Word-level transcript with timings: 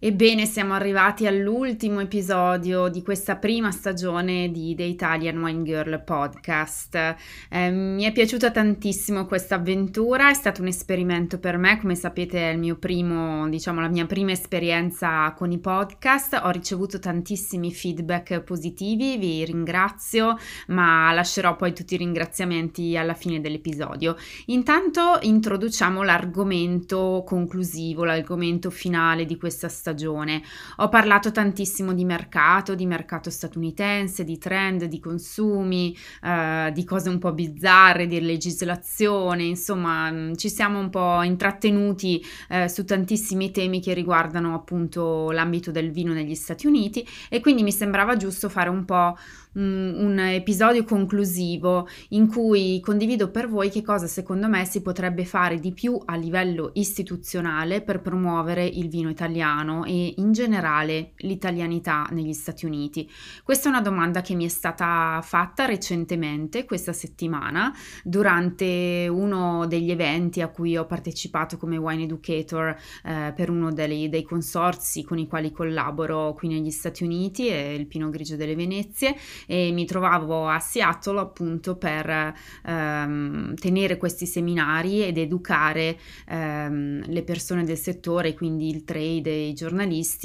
Ebbene, 0.00 0.46
siamo 0.46 0.74
arrivati 0.74 1.26
all'ultimo 1.26 1.98
episodio 1.98 2.86
di 2.86 3.02
questa 3.02 3.34
prima 3.34 3.72
stagione 3.72 4.48
di 4.52 4.72
The 4.76 4.84
Italian 4.84 5.42
Wine 5.42 5.64
Girl 5.64 6.04
podcast. 6.04 7.16
Eh, 7.50 7.70
mi 7.72 8.04
è 8.04 8.12
piaciuta 8.12 8.52
tantissimo 8.52 9.26
questa 9.26 9.56
avventura, 9.56 10.30
è 10.30 10.34
stato 10.34 10.60
un 10.60 10.68
esperimento 10.68 11.40
per 11.40 11.56
me, 11.56 11.80
come 11.80 11.96
sapete 11.96 12.48
è 12.48 12.52
il 12.52 12.60
mio 12.60 12.76
primo, 12.76 13.48
diciamo, 13.48 13.80
la 13.80 13.88
mia 13.88 14.06
prima 14.06 14.30
esperienza 14.30 15.32
con 15.36 15.50
i 15.50 15.58
podcast. 15.58 16.42
Ho 16.44 16.50
ricevuto 16.50 17.00
tantissimi 17.00 17.72
feedback 17.72 18.42
positivi, 18.42 19.16
vi 19.16 19.44
ringrazio, 19.44 20.36
ma 20.68 21.12
lascerò 21.12 21.56
poi 21.56 21.74
tutti 21.74 21.94
i 21.94 21.98
ringraziamenti 21.98 22.96
alla 22.96 23.14
fine 23.14 23.40
dell'episodio. 23.40 24.14
Intanto 24.46 25.18
introduciamo 25.22 26.04
l'argomento 26.04 27.24
conclusivo, 27.26 28.04
l'argomento 28.04 28.70
finale 28.70 29.24
di 29.24 29.36
questa 29.36 29.66
stagione 29.66 29.86
stagione. 29.88 30.42
Ho 30.76 30.88
parlato 30.88 31.32
tantissimo 31.32 31.94
di 31.94 32.04
mercato, 32.04 32.74
di 32.74 32.84
mercato 32.84 33.30
statunitense, 33.30 34.24
di 34.24 34.38
trend, 34.38 34.84
di 34.84 35.00
consumi, 35.00 35.96
eh, 36.22 36.70
di 36.74 36.84
cose 36.84 37.08
un 37.08 37.18
po' 37.18 37.32
bizzarre, 37.32 38.06
di 38.06 38.20
legislazione, 38.20 39.44
insomma 39.44 40.10
mm, 40.10 40.34
ci 40.34 40.50
siamo 40.50 40.78
un 40.78 40.90
po' 40.90 41.22
intrattenuti 41.22 42.24
eh, 42.50 42.68
su 42.68 42.84
tantissimi 42.84 43.50
temi 43.50 43.80
che 43.80 43.94
riguardano 43.94 44.54
appunto 44.54 45.30
l'ambito 45.30 45.70
del 45.70 45.90
vino 45.90 46.12
negli 46.12 46.34
Stati 46.34 46.66
Uniti 46.66 47.06
e 47.30 47.40
quindi 47.40 47.62
mi 47.62 47.72
sembrava 47.72 48.16
giusto 48.16 48.48
fare 48.48 48.68
un 48.68 48.84
po' 48.84 49.16
un 49.58 50.18
episodio 50.18 50.84
conclusivo 50.84 51.88
in 52.10 52.28
cui 52.28 52.80
condivido 52.80 53.30
per 53.30 53.48
voi 53.48 53.70
che 53.70 53.82
cosa 53.82 54.06
secondo 54.06 54.46
me 54.46 54.64
si 54.64 54.82
potrebbe 54.82 55.24
fare 55.24 55.58
di 55.58 55.72
più 55.72 56.00
a 56.04 56.14
livello 56.14 56.70
istituzionale 56.74 57.80
per 57.80 58.00
promuovere 58.00 58.64
il 58.64 58.88
vino 58.88 59.08
italiano 59.08 59.77
e 59.84 60.14
in 60.16 60.32
generale 60.32 61.12
l'italianità 61.18 62.06
negli 62.10 62.32
Stati 62.32 62.66
Uniti. 62.66 63.10
Questa 63.42 63.68
è 63.68 63.70
una 63.70 63.80
domanda 63.80 64.20
che 64.20 64.34
mi 64.34 64.44
è 64.44 64.48
stata 64.48 65.20
fatta 65.22 65.64
recentemente, 65.64 66.64
questa 66.64 66.92
settimana, 66.92 67.72
durante 68.04 69.08
uno 69.10 69.66
degli 69.66 69.90
eventi 69.90 70.40
a 70.40 70.48
cui 70.48 70.76
ho 70.76 70.86
partecipato 70.86 71.56
come 71.56 71.76
Wine 71.76 72.04
Educator 72.04 72.76
eh, 73.04 73.32
per 73.34 73.50
uno 73.50 73.72
dei, 73.72 74.08
dei 74.08 74.22
consorzi 74.22 75.04
con 75.04 75.18
i 75.18 75.26
quali 75.26 75.50
collaboro 75.50 76.32
qui 76.34 76.48
negli 76.48 76.70
Stati 76.70 77.04
Uniti, 77.04 77.48
è 77.48 77.68
il 77.68 77.86
Pino 77.86 78.10
Grigio 78.10 78.36
delle 78.36 78.54
Venezie 78.54 79.16
e 79.46 79.70
mi 79.72 79.86
trovavo 79.86 80.48
a 80.48 80.58
Seattle 80.58 81.20
appunto 81.20 81.76
per 81.76 82.34
ehm, 82.64 83.54
tenere 83.54 83.96
questi 83.96 84.26
seminari 84.26 85.02
ed 85.04 85.18
educare 85.18 85.98
ehm, 86.26 87.04
le 87.06 87.22
persone 87.22 87.64
del 87.64 87.78
settore, 87.78 88.34
quindi 88.34 88.68
il 88.68 88.84
trade 88.84 89.30
e 89.30 89.48
i 89.48 89.54
giornalisti 89.54 89.67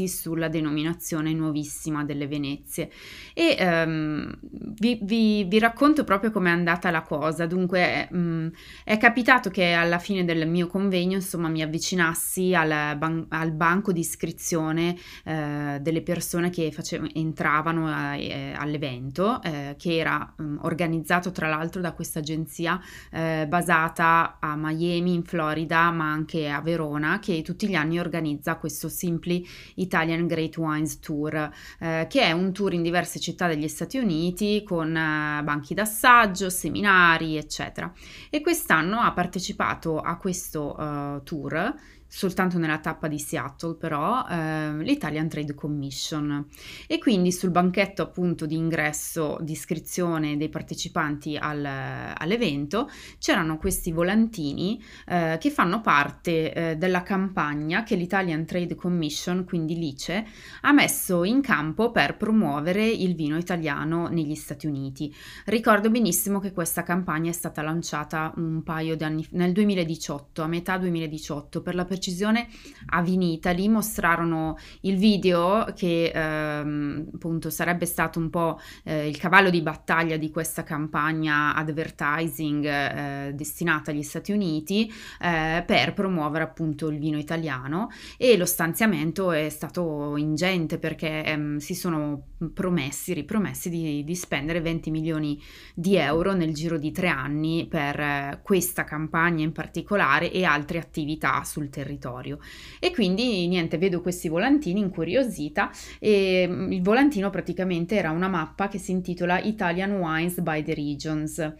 sulla 0.08 0.48
denominazione 0.48 1.34
nuovissima 1.34 2.04
delle 2.04 2.28
Venezie. 2.28 2.92
E 3.34 3.56
ehm, 3.58 4.38
vi, 4.42 5.00
vi, 5.02 5.44
vi, 5.46 5.59
racconto 5.59 6.04
proprio 6.04 6.31
com'è 6.31 6.50
andata 6.50 6.92
la 6.92 7.02
cosa. 7.02 7.46
Dunque, 7.46 8.08
mh, 8.09 8.18
mm, 8.18 8.48
è 8.84 8.98
capitato 8.98 9.50
che 9.50 9.74
alla 9.74 10.00
fine 10.00 10.24
del 10.24 10.48
mio 10.48 10.68
convegno, 10.68 11.16
insomma, 11.16 11.50
mi 11.50 11.62
avvicinassi 11.62 12.54
al, 12.54 12.98
ban- 12.98 13.26
al 13.30 13.52
banco 13.52 13.92
di 13.92 14.02
iscrizione 14.02 14.96
eh, 15.24 15.80
delle 15.81 16.02
persone 16.02 16.50
che 16.50 16.72
facevano, 16.72 17.10
entravano 17.14 17.88
a, 17.88 18.16
eh, 18.16 18.54
all'evento 18.56 18.81
evento 18.94 19.42
eh, 19.42 19.75
che 19.78 19.98
era 19.98 20.34
mh, 20.36 20.58
organizzato 20.62 21.31
tra 21.31 21.48
l'altro 21.48 21.81
da 21.81 21.94
questa 21.94 22.20
agenzia 22.20 22.80
eh, 23.12 23.46
basata 23.48 24.38
a 24.40 24.56
Miami 24.56 25.14
in 25.14 25.24
Florida 25.24 25.92
ma 25.92 26.12
anche 26.12 26.50
a 26.50 26.62
Verona 26.62 27.20
che 27.20 27.42
tutti 27.42 27.68
gli 27.68 27.75
anni 27.75 28.00
organizza 28.00 28.56
questo 28.56 28.90
Simply 28.90 29.32
Italian 29.75 30.27
Great 30.27 30.57
Wines 30.57 30.99
Tour 30.99 31.51
eh, 31.79 32.07
che 32.09 32.21
è 32.21 32.31
un 32.31 32.51
tour 32.51 32.73
in 32.73 32.81
diverse 32.81 33.19
città 33.19 33.47
degli 33.47 33.67
Stati 33.67 33.97
Uniti 33.97 34.63
con 34.63 34.95
eh, 34.95 35.41
banchi 35.44 35.73
d'assaggio, 35.73 36.49
seminari 36.49 37.38
eccetera. 37.38 37.91
E 38.29 38.41
quest'anno 38.41 38.99
ha 38.99 39.11
partecipato 39.13 39.99
a 39.99 40.17
questo 40.17 40.75
uh, 40.77 41.23
tour 41.23 41.75
soltanto 42.16 42.59
nella 42.59 42.78
tappa 42.78 43.07
di 43.07 43.18
Seattle 43.18 43.74
però 43.74 44.24
eh, 44.29 44.84
l'Italian 44.84 45.28
Trade 45.28 45.56
Commission. 45.56 46.46
E 46.85 47.00
quindi 47.00 47.31
sul 47.31 47.50
banchetto 47.50 48.03
appunto 48.03 48.46
di 48.46 48.56
ingresso 48.56 49.40
di 49.41 49.53
iscrizione 49.53 50.38
dei 50.38 50.50
partecipanti 50.50 51.35
al, 51.35 51.66
all'evento 51.66 52.88
c'erano 53.18 53.57
questi 53.57 53.91
volantini 53.91 54.79
eh, 55.07 55.38
che 55.40 55.50
fanno 55.50 55.81
parte 55.81 56.53
eh, 56.53 56.75
della 56.75 57.01
campagna 57.01 57.81
che 57.81 57.96
l'Italian 57.96 58.45
Trade 58.45 58.75
Commission 58.75 59.44
quindi 59.44 59.75
l'ICE 59.75 60.24
ha 60.62 60.72
messo 60.72 61.24
in 61.24 61.41
campo 61.41 61.91
per 61.91 62.16
promuovere 62.16 62.88
il 62.88 63.16
vino 63.16 63.38
italiano 63.38 64.07
negli 64.07 64.35
Stati 64.35 64.68
Uniti. 64.68 65.12
Ricordo 65.45 65.90
benissimo 65.90 66.40
che 66.40 66.51
questa 66.51 66.84
campagna 66.84 67.31
è 67.31 67.34
stata 67.34 67.63
lanciata 67.63 68.31
un 68.35 68.62
paio 68.62 68.95
di 68.95 69.03
anni 69.03 69.25
nel 69.31 69.51
2018 69.51 70.44
a 70.44 70.47
metà 70.47 70.78
2018 70.78 71.63
per 71.63 71.74
la 71.74 71.85
precisione 72.03 72.47
a 72.88 73.02
Vinitali 73.02 73.69
mostrarono 73.69 74.58
il 74.81 74.97
video 74.97 75.66
che 75.74 76.12
ehm, 76.14 77.12
appunto 77.16 77.50
sarebbe 77.50 77.86
stato 77.86 78.19
un 78.19 78.30
po' 78.30 78.59
eh, 78.84 79.08
il 79.08 79.18
cavallo 79.18 79.50
di 79.50 79.62
battaglia 79.62 80.18
di 80.18 80.30
questa 80.30 80.63
campagna 80.63 81.56
advertising 81.56 82.66
eh, 82.66 83.31
destinata 83.34 83.92
agli 83.92 84.03
Stati 84.03 84.34
Uniti 84.34 84.92
eh, 85.22 85.63
per 85.66 85.94
promuovere 85.94 86.44
appunto 86.44 86.90
il 86.90 87.00
vino 87.00 87.18
italiano. 87.18 87.90
E 88.18 88.36
lo 88.36 88.46
stanziamento 88.46 89.31
è 89.31 89.47
stato 89.47 90.18
ingente 90.18 90.78
perché 90.78 91.24
ehm, 91.24 91.58
si 91.58 91.74
sono 91.74 92.31
promessi, 92.53 93.13
ripromessi 93.13 93.69
di, 93.69 94.03
di, 94.03 94.16
spendere 94.16 94.59
20 94.59 94.92
milioni 94.92 95.42
di 95.74 95.96
euro 95.96 96.34
nel 96.34 96.53
giro 96.53 96.78
di 96.78 96.92
tre 96.92 97.08
anni 97.08 97.66
per 97.69 98.00
eh, 98.00 98.40
questa 98.44 98.84
campagna 98.84 99.44
in 99.44 99.53
particolare 99.53 100.30
e 100.31 100.44
altre 100.44 100.80
attività 100.80 101.44
sul 101.46 101.69
territorio 101.69 101.82
territorio. 101.83 102.39
E 102.79 102.91
quindi 102.91 103.47
niente, 103.47 103.77
vedo 103.77 104.01
questi 104.01 104.29
volantini 104.29 104.79
incuriosita 104.79 105.69
e 105.99 106.45
mm, 106.47 106.71
il 106.71 106.81
volantino 106.81 107.29
praticamente 107.29 107.95
era 107.95 108.11
una 108.11 108.27
mappa 108.27 108.67
che 108.67 108.77
si 108.77 108.91
intitola 108.91 109.39
Italian 109.39 109.91
Wines 109.91 110.39
by 110.41 110.63
the 110.63 110.73
Regions 110.73 111.53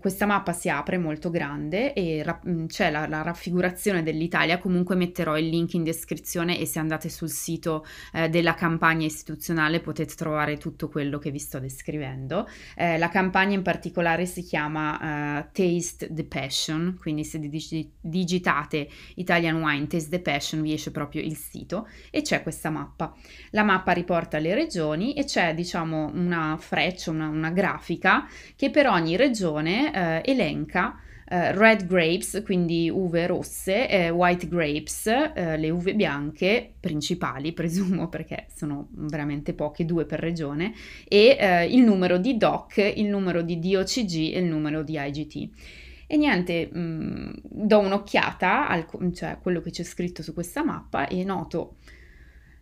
questa 0.00 0.26
mappa 0.26 0.52
si 0.52 0.68
apre 0.68 0.98
molto 0.98 1.30
grande 1.30 1.92
e 1.92 2.22
ra- 2.22 2.40
mm, 2.46 2.66
c'è 2.66 2.90
la, 2.90 3.06
la, 3.06 3.22
raffigurazione 3.22 4.02
dell'Italia, 4.02 4.58
comunque 4.58 4.96
metterò 4.96 5.38
il 5.38 5.48
link 5.48 5.74
in 5.74 5.84
descrizione 5.84 6.58
e 6.58 6.66
se 6.66 6.78
andate 6.78 7.08
sul 7.08 7.30
sito 7.30 7.84
eh, 8.12 8.28
della 8.28 8.54
campagna 8.54 9.06
istituzionale 9.06 9.80
potete 9.80 10.14
trovare 10.14 10.56
tutto 10.56 10.88
quello 10.88 11.18
che 11.18 11.30
vi 11.30 11.38
sto 11.38 11.58
descrivendo. 11.58 12.48
Eh, 12.74 12.98
la 12.98 13.08
campagna 13.08 13.54
in 13.54 13.62
particolare 13.62 14.26
si 14.26 14.42
chiama 14.42 15.38
uh, 15.40 15.46
Taste 15.52 16.12
the 16.12 16.24
Passion, 16.24 16.96
quindi 17.00 17.24
se 17.24 17.38
dig- 17.38 17.90
digitate 18.00 18.88
Italian 19.16 19.62
Wine 19.62 19.86
Taste 19.86 20.10
the 20.10 20.20
Passion 20.20 20.62
vi 20.62 20.72
esce 20.72 20.90
proprio 20.90 21.22
il 21.22 21.36
sito 21.36 21.88
e 22.10 22.22
c'è 22.22 22.42
questa 22.42 22.70
mappa. 22.70 23.14
La 23.50 23.62
mappa 23.62 23.92
riporta 23.92 24.38
le 24.38 24.54
regioni 24.54 25.14
e 25.14 25.24
c'è 25.24 25.54
diciamo 25.54 26.10
una 26.14 26.56
freccia, 26.58 27.10
una, 27.10 27.28
una 27.28 27.50
grafica 27.50 28.26
che 28.56 28.70
per 28.70 28.88
ogni 28.88 29.16
regione 29.16 29.75
eh, 29.92 30.22
elenca 30.24 31.00
Uh, 31.28 31.50
red 31.58 31.88
grapes, 31.88 32.40
quindi 32.44 32.88
uve 32.88 33.26
rosse, 33.26 33.88
eh, 33.88 34.10
white 34.10 34.46
grapes, 34.46 35.08
eh, 35.08 35.56
le 35.56 35.70
uve 35.70 35.96
bianche 35.96 36.74
principali, 36.78 37.50
presumo 37.52 38.08
perché 38.08 38.46
sono 38.54 38.86
veramente 38.92 39.52
poche, 39.52 39.84
due 39.84 40.04
per 40.04 40.20
regione, 40.20 40.72
e 41.08 41.36
eh, 41.36 41.64
il 41.66 41.82
numero 41.82 42.18
di 42.18 42.36
DOC, 42.36 42.92
il 42.94 43.06
numero 43.06 43.42
di 43.42 43.58
DOCG 43.58 44.34
e 44.34 44.38
il 44.38 44.44
numero 44.44 44.84
di 44.84 44.96
IGT. 44.96 45.48
E 46.06 46.16
niente, 46.16 46.68
mh, 46.72 46.78
mm, 46.78 47.30
do 47.42 47.78
un'occhiata 47.80 48.68
a 48.68 48.86
cioè, 49.12 49.38
quello 49.42 49.60
che 49.60 49.70
c'è 49.70 49.82
scritto 49.82 50.22
su 50.22 50.32
questa 50.32 50.62
mappa 50.62 51.08
e 51.08 51.24
noto 51.24 51.78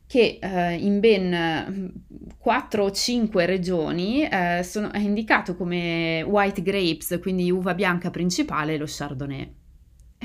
che 0.06 0.38
eh, 0.40 0.74
in 0.74 1.00
ben 1.00 1.92
4 2.38 2.82
mm, 2.82 2.86
o 2.86 2.90
5 2.90 3.46
regioni 3.46 4.28
eh, 4.28 4.62
sono, 4.62 4.92
è 4.92 4.98
indicato 4.98 5.56
come 5.56 6.22
white 6.22 6.62
grapes, 6.62 7.18
quindi 7.20 7.50
uva 7.50 7.74
bianca 7.74 8.10
principale, 8.10 8.76
lo 8.76 8.86
chardonnay. 8.86 9.62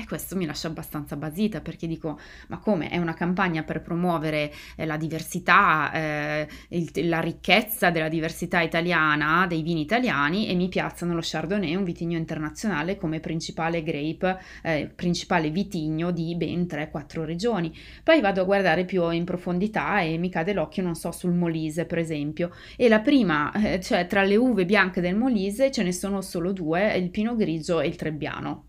E 0.00 0.06
questo 0.06 0.34
mi 0.34 0.46
lascia 0.46 0.66
abbastanza 0.66 1.14
basita 1.16 1.60
perché 1.60 1.86
dico, 1.86 2.18
ma 2.48 2.58
come? 2.58 2.88
È 2.88 2.96
una 2.96 3.12
campagna 3.12 3.64
per 3.64 3.82
promuovere 3.82 4.50
eh, 4.76 4.86
la 4.86 4.96
diversità, 4.96 5.92
eh, 5.92 6.48
il, 6.68 6.90
la 7.06 7.20
ricchezza 7.20 7.90
della 7.90 8.08
diversità 8.08 8.62
italiana, 8.62 9.46
dei 9.46 9.60
vini 9.60 9.82
italiani 9.82 10.48
e 10.48 10.54
mi 10.54 10.68
piazzano 10.68 11.12
lo 11.12 11.20
Chardonnay, 11.22 11.74
un 11.74 11.84
vitigno 11.84 12.16
internazionale, 12.16 12.96
come 12.96 13.20
principale 13.20 13.82
grape, 13.82 14.38
eh, 14.62 14.90
principale 14.94 15.50
vitigno 15.50 16.12
di 16.12 16.34
ben 16.34 16.62
3-4 16.62 17.24
regioni. 17.24 17.70
Poi 18.02 18.22
vado 18.22 18.40
a 18.40 18.44
guardare 18.44 18.86
più 18.86 19.10
in 19.10 19.24
profondità 19.24 20.00
e 20.00 20.16
mi 20.16 20.30
cade 20.30 20.54
l'occhio, 20.54 20.82
non 20.82 20.94
so, 20.94 21.12
sul 21.12 21.34
Molise 21.34 21.84
per 21.84 21.98
esempio. 21.98 22.52
E 22.74 22.88
la 22.88 23.00
prima, 23.00 23.52
eh, 23.52 23.80
cioè 23.80 24.06
tra 24.06 24.22
le 24.22 24.36
uve 24.36 24.64
bianche 24.64 25.02
del 25.02 25.14
Molise 25.14 25.70
ce 25.70 25.82
ne 25.82 25.92
sono 25.92 26.22
solo 26.22 26.52
due, 26.52 26.96
il 26.96 27.10
Pino 27.10 27.36
Grigio 27.36 27.80
e 27.80 27.86
il 27.86 27.96
Trebbiano 27.96 28.64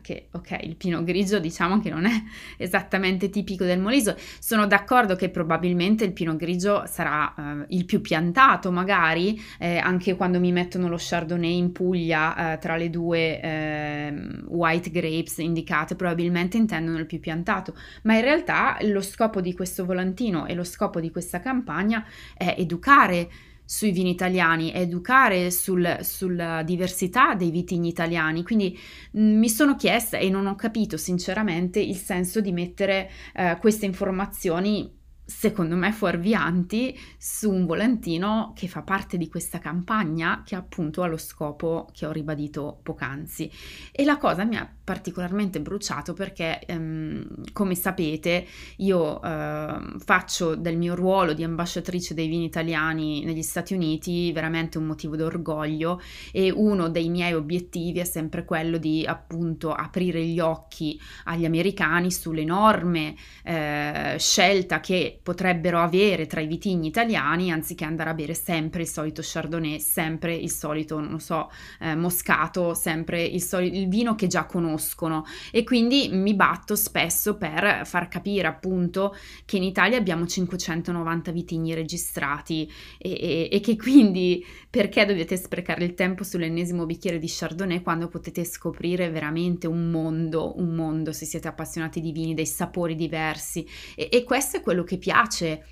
che 0.00 0.28
ok, 0.32 0.58
il 0.62 0.76
pino 0.76 1.02
grigio 1.02 1.38
diciamo 1.38 1.80
che 1.80 1.90
non 1.90 2.06
è 2.06 2.22
esattamente 2.56 3.30
tipico 3.30 3.64
del 3.64 3.80
Molise, 3.80 4.16
sono 4.38 4.66
d'accordo 4.66 5.16
che 5.16 5.30
probabilmente 5.30 6.04
il 6.04 6.12
pino 6.12 6.36
grigio 6.36 6.84
sarà 6.86 7.34
uh, 7.36 7.64
il 7.68 7.84
più 7.84 8.00
piantato 8.00 8.70
magari, 8.70 9.40
eh, 9.58 9.78
anche 9.78 10.16
quando 10.16 10.40
mi 10.40 10.52
mettono 10.52 10.88
lo 10.88 10.96
chardonnay 10.98 11.56
in 11.56 11.72
Puglia 11.72 12.54
uh, 12.54 12.58
tra 12.58 12.76
le 12.76 12.90
due 12.90 13.40
uh, 13.42 14.54
white 14.54 14.90
grapes 14.90 15.38
indicate, 15.38 15.94
probabilmente 15.94 16.56
intendono 16.56 16.98
il 16.98 17.06
più 17.06 17.20
piantato, 17.20 17.74
ma 18.02 18.14
in 18.14 18.22
realtà 18.22 18.76
lo 18.82 19.00
scopo 19.00 19.40
di 19.40 19.54
questo 19.54 19.84
volantino 19.84 20.46
e 20.46 20.54
lo 20.54 20.64
scopo 20.64 21.00
di 21.00 21.10
questa 21.10 21.40
campagna 21.40 22.04
è 22.36 22.54
educare 22.58 23.28
sui 23.70 23.92
vini 23.92 24.10
italiani, 24.10 24.72
educare 24.72 25.52
sul, 25.52 26.00
sulla 26.00 26.64
diversità 26.64 27.34
dei 27.34 27.52
vitigni 27.52 27.86
italiani. 27.86 28.42
Quindi 28.42 28.76
mh, 29.12 29.22
mm, 29.22 29.38
mi 29.38 29.48
sono 29.48 29.76
chiesta 29.76 30.18
e 30.18 30.28
non 30.28 30.48
ho 30.48 30.56
capito 30.56 30.96
sinceramente 30.96 31.78
il 31.78 31.94
senso 31.94 32.40
di 32.40 32.50
mettere 32.50 33.08
eh, 33.32 33.58
queste 33.60 33.86
informazioni 33.86 34.98
secondo 35.30 35.76
me 35.76 35.92
fuorvianti 35.92 36.98
su 37.16 37.50
un 37.50 37.64
volantino 37.64 38.52
che 38.54 38.66
fa 38.66 38.82
parte 38.82 39.16
di 39.16 39.28
questa 39.28 39.58
campagna 39.60 40.42
che 40.44 40.56
appunto 40.56 41.02
ha 41.02 41.06
lo 41.06 41.16
scopo 41.16 41.88
che 41.92 42.04
ho 42.04 42.10
ribadito 42.10 42.80
poc'anzi. 42.82 43.50
E 43.92 44.04
la 44.04 44.18
cosa 44.18 44.44
mi 44.44 44.56
ha 44.56 44.68
particolarmente 44.82 45.60
bruciato 45.60 46.14
perché 46.14 46.58
ehm, 46.66 47.52
come 47.52 47.76
sapete 47.76 48.44
io 48.78 49.22
eh, 49.22 49.78
faccio 49.98 50.56
del 50.56 50.76
mio 50.76 50.96
ruolo 50.96 51.32
di 51.32 51.44
ambasciatrice 51.44 52.12
dei 52.12 52.26
vini 52.26 52.44
italiani 52.46 53.24
negli 53.24 53.42
Stati 53.42 53.72
Uniti 53.72 54.32
veramente 54.32 54.78
un 54.78 54.86
motivo 54.86 55.14
d'orgoglio 55.14 56.00
e 56.32 56.50
uno 56.50 56.88
dei 56.88 57.08
miei 57.08 57.34
obiettivi 57.34 58.00
è 58.00 58.04
sempre 58.04 58.44
quello 58.44 58.78
di 58.78 59.06
appunto 59.06 59.72
aprire 59.72 60.24
gli 60.24 60.40
occhi 60.40 61.00
agli 61.24 61.44
americani 61.44 62.10
sull'enorme 62.10 63.14
eh, 63.44 64.16
scelta 64.18 64.80
che 64.80 65.19
potrebbero 65.22 65.80
avere 65.80 66.26
tra 66.26 66.40
i 66.40 66.46
vitigni 66.46 66.88
italiani 66.88 67.50
anziché 67.50 67.84
andare 67.84 68.10
a 68.10 68.14
bere 68.14 68.34
sempre 68.34 68.82
il 68.82 68.88
solito 68.88 69.20
Chardonnay, 69.24 69.80
sempre 69.80 70.34
il 70.34 70.50
solito, 70.50 70.98
non 70.98 71.20
so, 71.20 71.50
eh, 71.80 71.94
Moscato, 71.94 72.74
sempre 72.74 73.22
il, 73.22 73.42
soli- 73.42 73.76
il 73.76 73.88
vino 73.88 74.14
che 74.14 74.26
già 74.26 74.44
conoscono. 74.46 75.24
E 75.50 75.64
quindi 75.64 76.08
mi 76.12 76.34
batto 76.34 76.74
spesso 76.74 77.36
per 77.36 77.82
far 77.84 78.08
capire 78.08 78.46
appunto 78.46 79.14
che 79.44 79.56
in 79.56 79.62
Italia 79.62 79.98
abbiamo 79.98 80.26
590 80.26 81.30
vitigni 81.32 81.74
registrati. 81.74 82.70
E, 82.98 83.10
e, 83.10 83.48
e 83.52 83.60
che 83.60 83.76
quindi 83.76 84.44
perché 84.68 85.04
dovete 85.04 85.36
sprecare 85.36 85.84
il 85.84 85.94
tempo 85.94 86.24
sull'ennesimo 86.24 86.86
bicchiere 86.86 87.18
di 87.18 87.26
Chardonnay 87.28 87.82
quando 87.82 88.08
potete 88.08 88.44
scoprire 88.44 89.10
veramente 89.10 89.66
un 89.66 89.90
mondo, 89.90 90.58
un 90.58 90.74
mondo 90.74 91.12
se 91.12 91.24
siete 91.24 91.48
appassionati 91.48 92.00
di 92.00 92.12
vini, 92.12 92.34
dei 92.34 92.46
sapori 92.46 92.94
diversi. 92.94 93.66
E, 93.94 94.08
e 94.10 94.24
questo 94.24 94.58
è 94.58 94.60
quello 94.62 94.82
che 94.84 94.96
piace 94.96 95.09
piace 95.10 95.64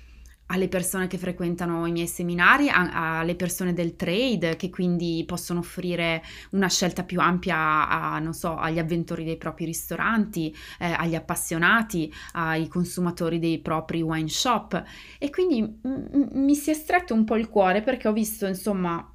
alle 0.47 0.67
persone 0.67 1.07
che 1.07 1.17
frequentano 1.17 1.85
i 1.85 1.91
miei 1.91 2.07
seminari, 2.07 2.69
a, 2.69 3.19
alle 3.19 3.35
persone 3.35 3.71
del 3.71 3.95
trade 3.95 4.55
che 4.55 4.69
quindi 4.69 5.23
possono 5.25 5.59
offrire 5.59 6.23
una 6.51 6.67
scelta 6.67 7.03
più 7.03 7.19
ampia 7.19 7.87
a, 7.87 8.19
non 8.19 8.33
so, 8.33 8.57
agli 8.57 8.79
avventori 8.79 9.23
dei 9.23 9.37
propri 9.37 9.65
ristoranti, 9.65 10.53
eh, 10.79 10.91
agli 10.91 11.15
appassionati, 11.15 12.11
ai 12.33 12.67
consumatori 12.67 13.37
dei 13.39 13.59
propri 13.59 14.01
wine 14.01 14.27
shop. 14.27 14.83
E 15.19 15.29
quindi 15.29 15.61
m- 15.61 16.29
mi 16.33 16.55
si 16.55 16.71
è 16.71 16.73
stretto 16.73 17.13
un 17.13 17.23
po' 17.25 17.35
il 17.35 17.47
cuore 17.47 17.81
perché 17.81 18.07
ho 18.07 18.13
visto 18.13 18.45
insomma 18.45 19.13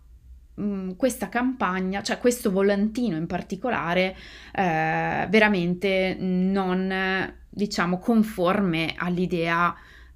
questa 0.97 1.29
campagna, 1.29 2.01
cioè 2.01 2.21
questo 2.21 2.53
volantino 2.53 3.17
in 3.17 3.27
particolare, 3.27 4.17
eh, 4.53 5.27
veramente 5.29 6.17
non 6.21 7.43
diciamo 7.51 7.99
conforme 7.99 8.95
all'idea 8.97 9.75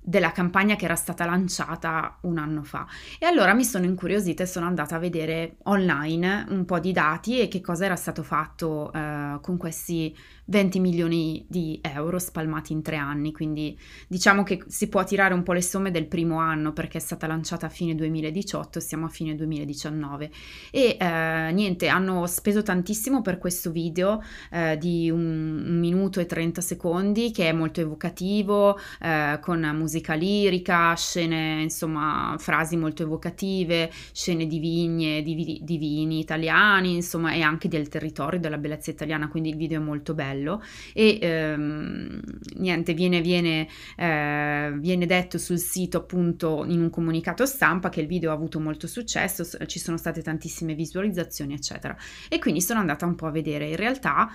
della 0.09 0.33
campagna 0.33 0.75
che 0.75 0.87
era 0.87 0.95
stata 0.95 1.27
lanciata 1.27 2.17
un 2.23 2.39
anno 2.39 2.63
fa. 2.63 2.87
E 3.19 3.27
allora 3.27 3.53
mi 3.53 3.65
sono 3.65 3.85
incuriosita 3.85 4.43
e 4.43 4.47
sono 4.47 4.65
andata 4.65 4.97
a 4.97 4.99
vedere 4.99 5.57
online 5.65 6.47
un 6.49 6.65
po' 6.65 6.79
di 6.79 6.93
dati 6.93 7.41
e 7.41 7.49
che 7.49 7.61
cosa 7.61 7.85
era 7.85 7.97
stato 7.97 8.23
fatto 8.23 8.91
eh, 8.91 9.39
con 9.43 9.59
questi 9.59 10.17
20 10.49 10.81
milioni 10.81 11.45
di 11.47 11.79
euro 11.83 12.19
spalmati 12.19 12.73
in 12.73 12.81
tre 12.83 12.97
anni, 12.97 13.33
quindi 13.33 13.79
diciamo 14.07 14.43
che 14.45 14.65
si 14.67 14.89
può 14.89 15.05
tirare 15.05 15.35
un 15.35 15.43
po' 15.43 15.53
le 15.53 15.61
somme 15.61 15.91
del 15.91 16.07
primo 16.07 16.39
anno 16.39 16.73
perché 16.73 16.97
è 16.97 17.01
stata 17.01 17.27
lanciata 17.27 17.67
a 17.67 17.69
fine 17.69 17.95
2018, 17.95 18.81
siamo 18.81 19.05
a 19.05 19.09
fine 19.11 19.35
2019 19.35 20.31
e 20.71 20.97
eh, 20.99 21.53
niente, 21.53 21.89
hanno 21.89 22.27
speso 22.27 22.63
tantissimo 22.63 23.21
per 23.21 23.37
questo 23.37 23.71
video 23.71 24.23
eh, 24.51 24.79
di 24.79 25.11
un, 25.11 25.65
un, 25.67 25.79
minuto 25.79 26.19
e 26.19 26.25
30 26.25 26.63
secondi 26.63 27.31
che 27.31 27.49
è 27.49 27.53
molto 27.53 27.83
evocativo, 27.83 28.79
eh, 29.03 29.39
con 29.43 29.61
musica 29.75 29.98
lirica, 30.15 30.95
scene, 30.95 31.63
insomma, 31.63 32.37
frasi 32.39 32.77
molto 32.77 33.03
evocative, 33.03 33.91
scene 34.13 34.47
di 34.47 34.59
vigne, 34.59 35.23
di, 35.23 35.61
di 35.63 35.77
vini 35.79 36.19
italiani, 36.19 36.95
insomma, 36.95 37.33
e 37.33 37.43
anche 37.43 37.69
del 37.69 37.89
territorio, 37.89 38.41
della 38.41 38.59
bellezza 38.59 38.91
italiana, 38.91 39.29
quindi 39.29 39.51
il 39.51 39.57
video 39.57 39.81
è 39.81 39.83
molto 39.83 40.15
bello. 40.15 40.63
E 40.95 41.19
ehm, 41.21 42.21
niente, 42.57 42.95
viene, 42.95 43.21
viene, 43.21 43.69
eh, 43.97 44.73
viene 44.77 45.07
detto 45.07 45.39
sul 45.39 45.59
sito 45.59 45.99
appunto 45.99 46.65
in 46.67 46.81
un 46.81 46.91
comunicato 46.91 47.47
stampa 47.47 47.89
che 47.89 48.01
il 48.01 48.07
video 48.07 48.31
ha 48.31 48.35
avuto 48.35 48.61
molto 48.61 48.87
successo, 48.87 49.45
ci 49.67 49.79
sono 49.79 49.97
state 49.97 50.23
tantissime 50.23 50.75
visualizzazioni 50.75 51.55
eccetera. 51.55 51.97
E 52.29 52.39
quindi 52.39 52.61
sono 52.61 52.81
andata 52.81 53.07
un 53.07 53.15
po' 53.15 53.27
a 53.27 53.31
vedere. 53.31 53.69
In 53.69 53.77
realtà 53.77 54.31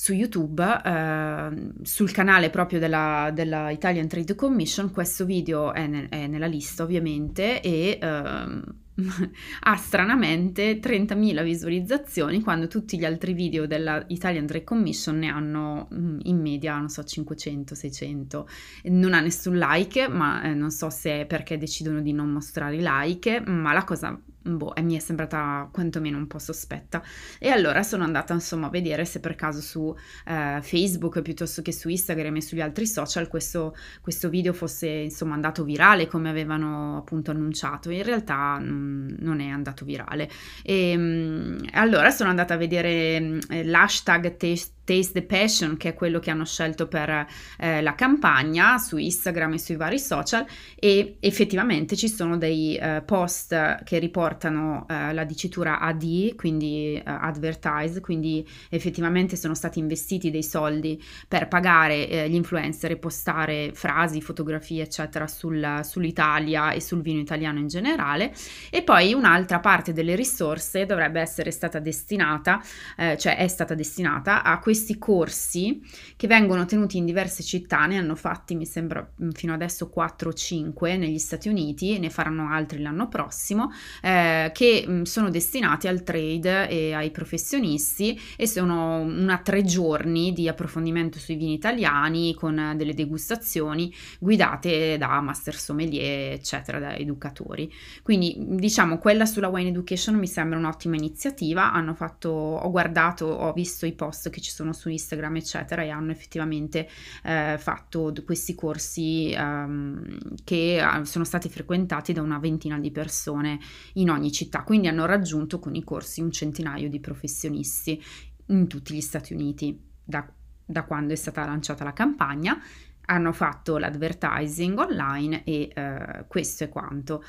su 0.00 0.14
YouTube, 0.14 0.80
eh, 0.82 1.72
sul 1.82 2.10
canale 2.10 2.48
proprio 2.48 2.78
della, 2.78 3.30
della, 3.34 3.68
Italian 3.68 4.08
Trade 4.08 4.34
Commission, 4.34 4.90
questo 4.92 5.26
video 5.26 5.74
è, 5.74 5.86
ne, 5.86 6.08
è 6.08 6.26
nella 6.26 6.46
lista 6.46 6.84
ovviamente 6.84 7.60
e 7.60 7.98
eh, 8.00 8.00
ha 9.60 9.76
stranamente 9.76 10.80
30.000 10.80 11.44
visualizzazioni 11.44 12.40
quando 12.40 12.66
tutti 12.66 12.96
gli 12.96 13.04
altri 13.04 13.34
video 13.34 13.66
della 13.66 14.02
Italian 14.08 14.46
Trade 14.46 14.64
Commission 14.64 15.18
ne 15.18 15.28
hanno 15.28 15.88
mm, 15.94 16.20
in 16.22 16.40
media, 16.40 16.78
non 16.78 16.88
so, 16.88 17.02
500-600. 17.02 18.44
Non 18.84 19.12
ha 19.12 19.20
nessun 19.20 19.58
like, 19.58 20.08
ma 20.08 20.42
eh, 20.44 20.54
non 20.54 20.70
so 20.70 20.88
se 20.88 21.20
è 21.20 21.26
perché 21.26 21.58
decidono 21.58 22.00
di 22.00 22.14
non 22.14 22.30
mostrare 22.30 22.76
i 22.76 22.82
like, 22.82 23.42
ma 23.44 23.74
la 23.74 23.84
cosa 23.84 24.18
boh, 24.42 24.72
mi 24.82 24.96
è 24.96 24.98
sembrata 24.98 25.68
quantomeno 25.72 26.16
un 26.16 26.26
po' 26.26 26.38
sospetta. 26.38 27.02
E 27.38 27.48
allora 27.50 27.82
sono 27.82 28.04
andata 28.04 28.32
insomma 28.32 28.66
a 28.66 28.70
vedere 28.70 29.04
se 29.04 29.20
per 29.20 29.34
caso 29.34 29.60
su 29.60 29.94
eh, 30.26 30.60
Facebook 30.62 31.20
piuttosto 31.22 31.62
che 31.62 31.72
su 31.72 31.88
Instagram 31.88 32.36
e 32.36 32.42
sugli 32.42 32.60
altri 32.60 32.86
social 32.86 33.28
questo, 33.28 33.74
questo 34.00 34.28
video 34.28 34.52
fosse 34.52 34.88
insomma 34.88 35.34
andato 35.34 35.64
virale 35.64 36.06
come 36.06 36.28
avevano 36.28 36.96
appunto 36.98 37.30
annunciato. 37.30 37.90
In 37.90 38.02
realtà 38.02 38.58
mh, 38.58 38.64
mm, 38.64 39.08
non 39.18 39.40
è 39.40 39.48
andato 39.48 39.84
virale. 39.84 40.28
E 40.62 40.96
mh, 40.96 41.00
mm, 41.00 41.58
allora 41.72 42.10
sono 42.10 42.30
andata 42.30 42.54
a 42.54 42.56
vedere 42.56 43.20
mh, 43.20 43.38
mm, 43.52 43.60
l'hashtag 43.64 44.36
test 44.36 44.78
Taste 44.90 45.20
the 45.20 45.22
Passion, 45.22 45.76
che 45.76 45.90
è 45.90 45.94
quello 45.94 46.18
che 46.18 46.32
hanno 46.32 46.44
scelto 46.44 46.88
per 46.88 47.24
eh, 47.58 47.80
la 47.80 47.94
campagna 47.94 48.76
su 48.78 48.96
Instagram 48.96 49.52
e 49.52 49.58
sui 49.60 49.76
vari 49.76 50.00
social 50.00 50.44
e 50.74 51.16
effettivamente 51.20 51.94
ci 51.94 52.08
sono 52.08 52.36
dei 52.36 52.74
eh, 52.74 53.00
post 53.06 53.84
che 53.84 54.00
riportano 54.00 54.86
eh, 54.88 55.12
la 55.12 55.22
dicitura 55.22 55.78
AD, 55.78 56.34
quindi 56.34 56.96
eh, 56.96 57.02
advertise, 57.04 58.00
quindi 58.00 58.44
effettivamente 58.68 59.36
sono 59.36 59.54
stati 59.54 59.78
investiti 59.78 60.28
dei 60.28 60.42
soldi 60.42 61.00
per 61.28 61.46
pagare 61.46 62.08
eh, 62.08 62.28
gli 62.28 62.34
influencer 62.34 62.90
e 62.90 62.96
postare 62.96 63.70
frasi, 63.72 64.20
fotografie 64.20 64.82
eccetera 64.82 65.28
sul, 65.28 65.82
sull'Italia 65.84 66.72
e 66.72 66.80
sul 66.80 67.00
vino 67.00 67.20
italiano 67.20 67.60
in 67.60 67.68
generale. 67.68 68.34
E 68.70 68.82
poi 68.82 69.12
un'altra 69.12 69.60
parte 69.60 69.92
delle 69.92 70.16
risorse 70.16 70.84
dovrebbe 70.84 71.20
essere 71.20 71.52
stata 71.52 71.78
destinata, 71.78 72.60
eh, 72.96 73.16
cioè 73.16 73.36
è 73.36 73.46
stata 73.46 73.76
destinata 73.76 74.42
a 74.42 74.58
questi 74.58 74.78
questi 74.80 74.98
corsi 74.98 75.82
che 76.16 76.26
vengono 76.26 76.64
tenuti 76.64 76.96
in 76.96 77.04
diverse 77.04 77.42
città, 77.42 77.84
ne 77.84 77.98
hanno 77.98 78.14
fatti 78.14 78.54
mi 78.54 78.64
sembra 78.64 79.06
mm, 79.22 79.30
fino 79.30 79.52
adesso 79.52 79.90
4 79.90 80.30
o 80.30 80.32
5 80.32 80.96
negli 80.96 81.18
Stati 81.18 81.48
Uniti, 81.50 81.98
ne 81.98 82.08
faranno 82.08 82.48
altri 82.50 82.80
l'anno 82.80 83.08
prossimo, 83.08 83.70
eh, 84.02 84.50
che 84.54 84.84
mm, 84.88 85.02
sono 85.02 85.28
destinati 85.28 85.86
al 85.86 86.02
trade 86.02 86.68
e 86.68 86.94
ai 86.94 87.10
professionisti 87.10 88.18
e 88.36 88.46
sono 88.46 89.00
una 89.00 89.38
tre 89.38 89.62
giorni 89.64 90.32
di 90.32 90.48
approfondimento 90.48 91.18
sui 91.18 91.36
vini 91.36 91.52
italiani 91.52 92.34
con 92.34 92.72
delle 92.76 92.94
degustazioni 92.94 93.92
guidate 94.18 94.96
da 94.96 95.20
master 95.20 95.54
sommelier, 95.54 96.32
eccetera, 96.32 96.78
da 96.78 96.96
educatori. 96.96 97.70
Quindi 98.02 98.34
diciamo 98.38 98.98
quella 98.98 99.26
sulla 99.26 99.48
wine 99.48 99.68
education 99.68 100.16
mi 100.16 100.26
sembra 100.26 100.58
un'ottima 100.58 100.96
iniziativa, 100.96 101.72
hanno 101.72 101.94
fatto, 101.94 102.30
ho 102.30 102.70
guardato, 102.70 103.26
ho 103.26 103.52
visto 103.52 103.84
i 103.84 103.92
post 103.92 104.30
che 104.30 104.40
ci 104.40 104.50
sono 104.50 104.69
su 104.72 104.88
Instagram, 104.88 105.36
eccetera, 105.36 105.82
e 105.82 105.90
hanno 105.90 106.10
effettivamente 106.10 106.88
eh, 107.24 107.56
fatto 107.58 108.12
questi 108.24 108.54
corsi 108.54 109.34
um, 109.36 110.16
che 110.44 110.78
eh, 110.78 111.04
sono 111.04 111.24
stati 111.24 111.48
frequentati 111.48 112.12
da 112.12 112.22
una 112.22 112.38
ventina 112.38 112.78
di 112.78 112.90
persone 112.90 113.58
in 113.94 114.10
ogni 114.10 114.32
città, 114.32 114.62
quindi 114.62 114.88
hanno 114.88 115.06
raggiunto 115.06 115.58
con 115.58 115.74
i 115.74 115.84
corsi 115.84 116.20
un 116.20 116.30
centinaio 116.30 116.88
di 116.88 117.00
professionisti 117.00 118.02
in 118.46 118.66
tutti 118.66 118.94
gli 118.94 119.00
Stati 119.00 119.32
Uniti 119.32 119.80
da, 120.02 120.26
da 120.64 120.84
quando 120.84 121.12
è 121.12 121.16
stata 121.16 121.44
lanciata 121.44 121.84
la 121.84 121.92
campagna 121.92 122.60
hanno 123.06 123.32
fatto 123.32 123.76
l'advertising 123.76 124.78
online 124.78 125.42
e 125.44 125.72
uh, 125.74 126.24
questo 126.28 126.64
è 126.64 126.68
quanto. 126.68 127.22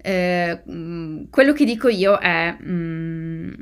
Eh, 0.00 0.62
mm, 0.68 1.24
quello 1.30 1.52
che 1.52 1.64
dico 1.64 1.88
io 1.88 2.18
è, 2.18 2.56
mh, 2.58 2.70
mm, 2.70 3.52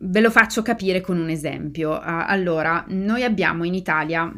ve 0.00 0.20
lo 0.20 0.30
faccio 0.30 0.62
capire 0.62 1.00
con 1.00 1.18
un 1.18 1.28
esempio. 1.28 1.92
Uh, 1.92 2.00
allora, 2.26 2.84
noi 2.88 3.24
abbiamo 3.24 3.64
in 3.64 3.74
Italia 3.74 4.32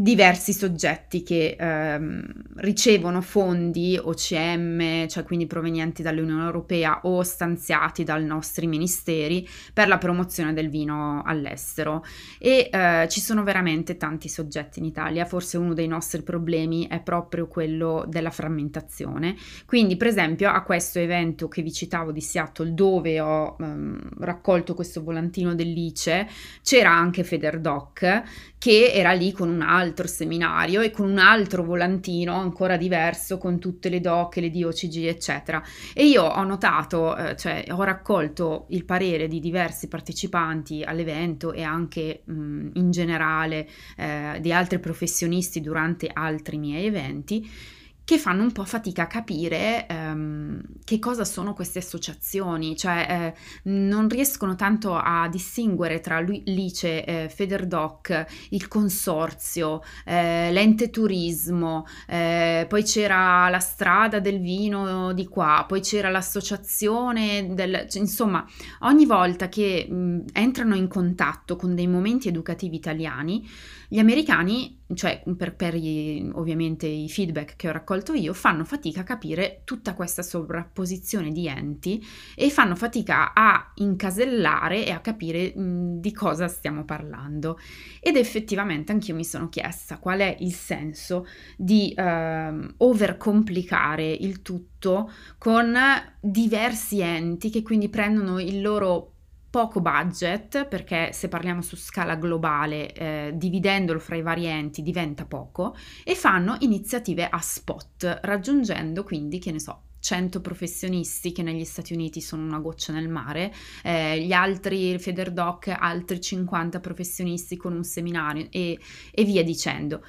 diversi 0.00 0.52
soggetti 0.52 1.24
che 1.24 1.56
ehm, 1.58 2.22
ricevono 2.58 3.20
fondi 3.20 3.98
OCM, 4.00 5.08
cioè 5.08 5.24
quindi 5.24 5.48
provenienti 5.48 6.02
dall'Unione 6.02 6.44
Europea 6.44 7.00
o 7.02 7.20
stanziati 7.24 8.04
dai 8.04 8.24
nostri 8.24 8.68
ministeri 8.68 9.46
per 9.72 9.88
la 9.88 9.98
promozione 9.98 10.52
del 10.52 10.68
vino 10.68 11.22
all'estero 11.24 12.04
e 12.38 12.70
eh, 12.70 13.08
ci 13.10 13.20
sono 13.20 13.42
veramente 13.42 13.96
tanti 13.96 14.28
soggetti 14.28 14.78
in 14.78 14.84
Italia, 14.84 15.24
forse 15.24 15.56
uno 15.56 15.74
dei 15.74 15.88
nostri 15.88 16.22
problemi 16.22 16.86
è 16.86 17.00
proprio 17.00 17.48
quello 17.48 18.04
della 18.06 18.30
frammentazione. 18.30 19.34
Quindi 19.66 19.96
per 19.96 20.06
esempio 20.06 20.48
a 20.48 20.62
questo 20.62 21.00
evento 21.00 21.48
che 21.48 21.62
vi 21.62 21.72
citavo 21.72 22.12
di 22.12 22.20
Seattle 22.20 22.72
dove 22.72 23.18
ho 23.18 23.56
ehm, 23.58 24.10
raccolto 24.20 24.74
questo 24.74 25.02
volantino 25.02 25.56
dell'ICE 25.56 26.28
c'era 26.62 26.92
anche 26.92 27.24
Federdoc 27.24 28.22
che 28.58 28.90
era 28.92 29.12
lì 29.12 29.32
con 29.32 29.48
un 29.48 29.62
altro 29.62 30.06
seminario 30.06 30.80
e 30.80 30.90
con 30.90 31.08
un 31.08 31.18
altro 31.18 31.62
volantino 31.62 32.34
ancora 32.34 32.76
diverso 32.76 33.38
con 33.38 33.58
tutte 33.58 33.88
le 33.88 34.00
doc, 34.00 34.36
le 34.36 34.50
DOCG, 34.50 35.04
eccetera. 35.04 35.62
E 35.94 36.06
io 36.06 36.24
ho 36.24 36.42
notato, 36.44 37.16
eh, 37.16 37.36
cioè 37.36 37.64
ho 37.70 37.82
raccolto 37.84 38.66
il 38.70 38.84
parere 38.84 39.28
di 39.28 39.38
diversi 39.38 39.86
partecipanti 39.88 40.82
all'evento 40.82 41.52
e 41.52 41.62
anche 41.62 42.22
mh, 42.24 42.70
in 42.74 42.90
generale 42.90 43.68
eh, 43.96 44.38
di 44.40 44.52
altri 44.52 44.78
professionisti 44.80 45.60
durante 45.60 46.10
altri 46.12 46.58
miei 46.58 46.86
eventi 46.86 47.76
che 48.08 48.16
fanno 48.16 48.42
un 48.42 48.52
po' 48.52 48.64
fatica 48.64 49.02
a 49.02 49.06
capire 49.06 49.86
ehm, 49.86 50.62
che 50.82 50.98
cosa 50.98 51.26
sono 51.26 51.52
queste 51.52 51.80
associazioni, 51.80 52.74
cioè 52.74 53.34
eh, 53.34 53.38
non 53.64 54.08
riescono 54.08 54.54
tanto 54.54 54.96
a 54.96 55.28
distinguere 55.28 56.00
tra 56.00 56.18
l'ICE, 56.20 57.04
eh, 57.04 57.28
Federdoc, 57.28 58.24
il 58.48 58.66
consorzio, 58.66 59.82
eh, 60.06 60.50
l'ente 60.50 60.88
turismo, 60.88 61.84
eh, 62.06 62.64
poi 62.66 62.82
c'era 62.82 63.46
la 63.50 63.60
strada 63.60 64.20
del 64.20 64.40
vino 64.40 65.12
di 65.12 65.26
qua, 65.28 65.66
poi 65.68 65.82
c'era 65.82 66.08
l'associazione 66.08 67.52
del... 67.52 67.84
Cioè, 67.90 68.00
insomma, 68.00 68.42
ogni 68.84 69.04
volta 69.04 69.50
che 69.50 69.86
mh, 69.86 70.28
entrano 70.32 70.74
in 70.74 70.88
contatto 70.88 71.56
con 71.56 71.74
dei 71.74 71.86
momenti 71.86 72.28
educativi 72.28 72.76
italiani, 72.76 73.46
gli 73.90 73.98
americani, 73.98 74.82
cioè 74.94 75.22
per, 75.36 75.56
per 75.56 75.74
gli, 75.74 76.30
ovviamente 76.34 76.86
i 76.86 77.08
feedback 77.08 77.56
che 77.56 77.68
ho 77.68 77.72
raccolto 77.72 78.12
io, 78.12 78.34
fanno 78.34 78.64
fatica 78.64 79.00
a 79.00 79.04
capire 79.04 79.62
tutta 79.64 79.94
questa 79.94 80.22
sovrapposizione 80.22 81.32
di 81.32 81.48
enti 81.48 82.04
e 82.34 82.50
fanno 82.50 82.76
fatica 82.76 83.32
a 83.32 83.72
incasellare 83.76 84.84
e 84.84 84.90
a 84.90 85.00
capire 85.00 85.54
mh, 85.56 86.00
di 86.00 86.12
cosa 86.12 86.48
stiamo 86.48 86.84
parlando. 86.84 87.58
Ed 88.00 88.16
effettivamente 88.16 88.92
anch'io 88.92 89.14
mi 89.14 89.24
sono 89.24 89.48
chiesta 89.48 89.96
qual 89.96 90.20
è 90.20 90.36
il 90.40 90.52
senso 90.52 91.26
di 91.56 91.94
uh, 91.96 92.66
overcomplicare 92.76 94.06
il 94.06 94.42
tutto 94.42 95.10
con 95.38 95.74
diversi 96.20 97.00
enti 97.00 97.48
che 97.48 97.62
quindi 97.62 97.88
prendono 97.88 98.38
il 98.38 98.60
loro 98.60 99.14
poco 99.50 99.80
budget, 99.80 100.66
perché 100.66 101.10
se 101.12 101.28
parliamo 101.28 101.62
su 101.62 101.76
scala 101.76 102.16
globale, 102.16 102.92
eh, 102.92 103.32
dividendolo 103.34 103.98
fra 103.98 104.16
i 104.16 104.22
vari 104.22 104.46
enti 104.46 104.82
diventa 104.82 105.24
poco, 105.24 105.76
e 106.04 106.14
fanno 106.14 106.56
iniziative 106.60 107.28
a 107.28 107.40
spot, 107.40 108.20
raggiungendo 108.22 109.04
quindi, 109.04 109.38
che 109.38 109.52
ne 109.52 109.60
so, 109.60 109.82
100 110.00 110.40
professionisti 110.40 111.32
che 111.32 111.42
negli 111.42 111.64
Stati 111.64 111.92
Uniti 111.92 112.20
sono 112.20 112.44
una 112.44 112.58
goccia 112.58 112.92
nel 112.92 113.08
mare, 113.08 113.52
eh, 113.82 114.20
gli 114.20 114.32
altri 114.32 114.98
Federdoc, 114.98 115.74
altri 115.76 116.20
50 116.20 116.80
professionisti 116.80 117.56
con 117.56 117.74
un 117.74 117.84
seminario 117.84 118.46
e, 118.50 118.78
e 119.10 119.24
via 119.24 119.42
dicendo. 119.42 120.02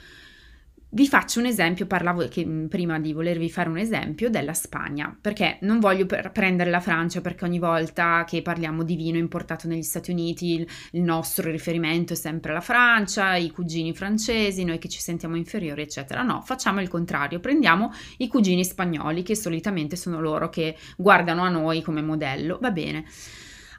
Vi 0.91 1.07
faccio 1.07 1.39
un 1.39 1.45
esempio, 1.45 1.85
parlavo 1.85 2.27
che, 2.29 2.43
prima 2.67 2.99
di 2.99 3.13
volervi 3.13 3.47
fare 3.51 3.69
un 3.69 3.77
esempio 3.77 4.31
della 4.31 4.55
Spagna, 4.55 5.15
perché 5.21 5.59
non 5.61 5.79
voglio 5.79 6.07
prendere 6.07 6.71
la 6.71 6.79
Francia 6.79 7.21
perché 7.21 7.45
ogni 7.45 7.59
volta 7.59 8.23
che 8.25 8.41
parliamo 8.41 8.83
di 8.83 8.95
vino 8.95 9.19
importato 9.19 9.67
negli 9.67 9.83
Stati 9.83 10.09
Uniti 10.09 10.55
il, 10.55 10.67
il, 10.93 11.03
nostro 11.03 11.51
riferimento 11.51 12.13
è 12.13 12.15
sempre 12.15 12.53
la 12.53 12.59
Francia, 12.59 13.35
i 13.35 13.51
cugini 13.51 13.93
francesi, 13.93 14.63
noi 14.63 14.79
che 14.79 14.89
ci 14.89 14.99
sentiamo 14.99 15.35
inferiori, 15.35 15.83
eccetera. 15.83 16.23
No, 16.23 16.41
facciamo 16.41 16.81
il 16.81 16.87
contrario, 16.87 17.39
prendiamo 17.39 17.91
i 18.17 18.27
cugini 18.27 18.65
spagnoli 18.65 19.21
che 19.21 19.35
solitamente 19.35 19.95
sono 19.95 20.19
loro 20.19 20.49
che 20.49 20.75
guardano 20.97 21.43
a 21.43 21.49
noi 21.49 21.83
come 21.83 22.01
modello, 22.01 22.57
va 22.59 22.71
bene. 22.71 23.05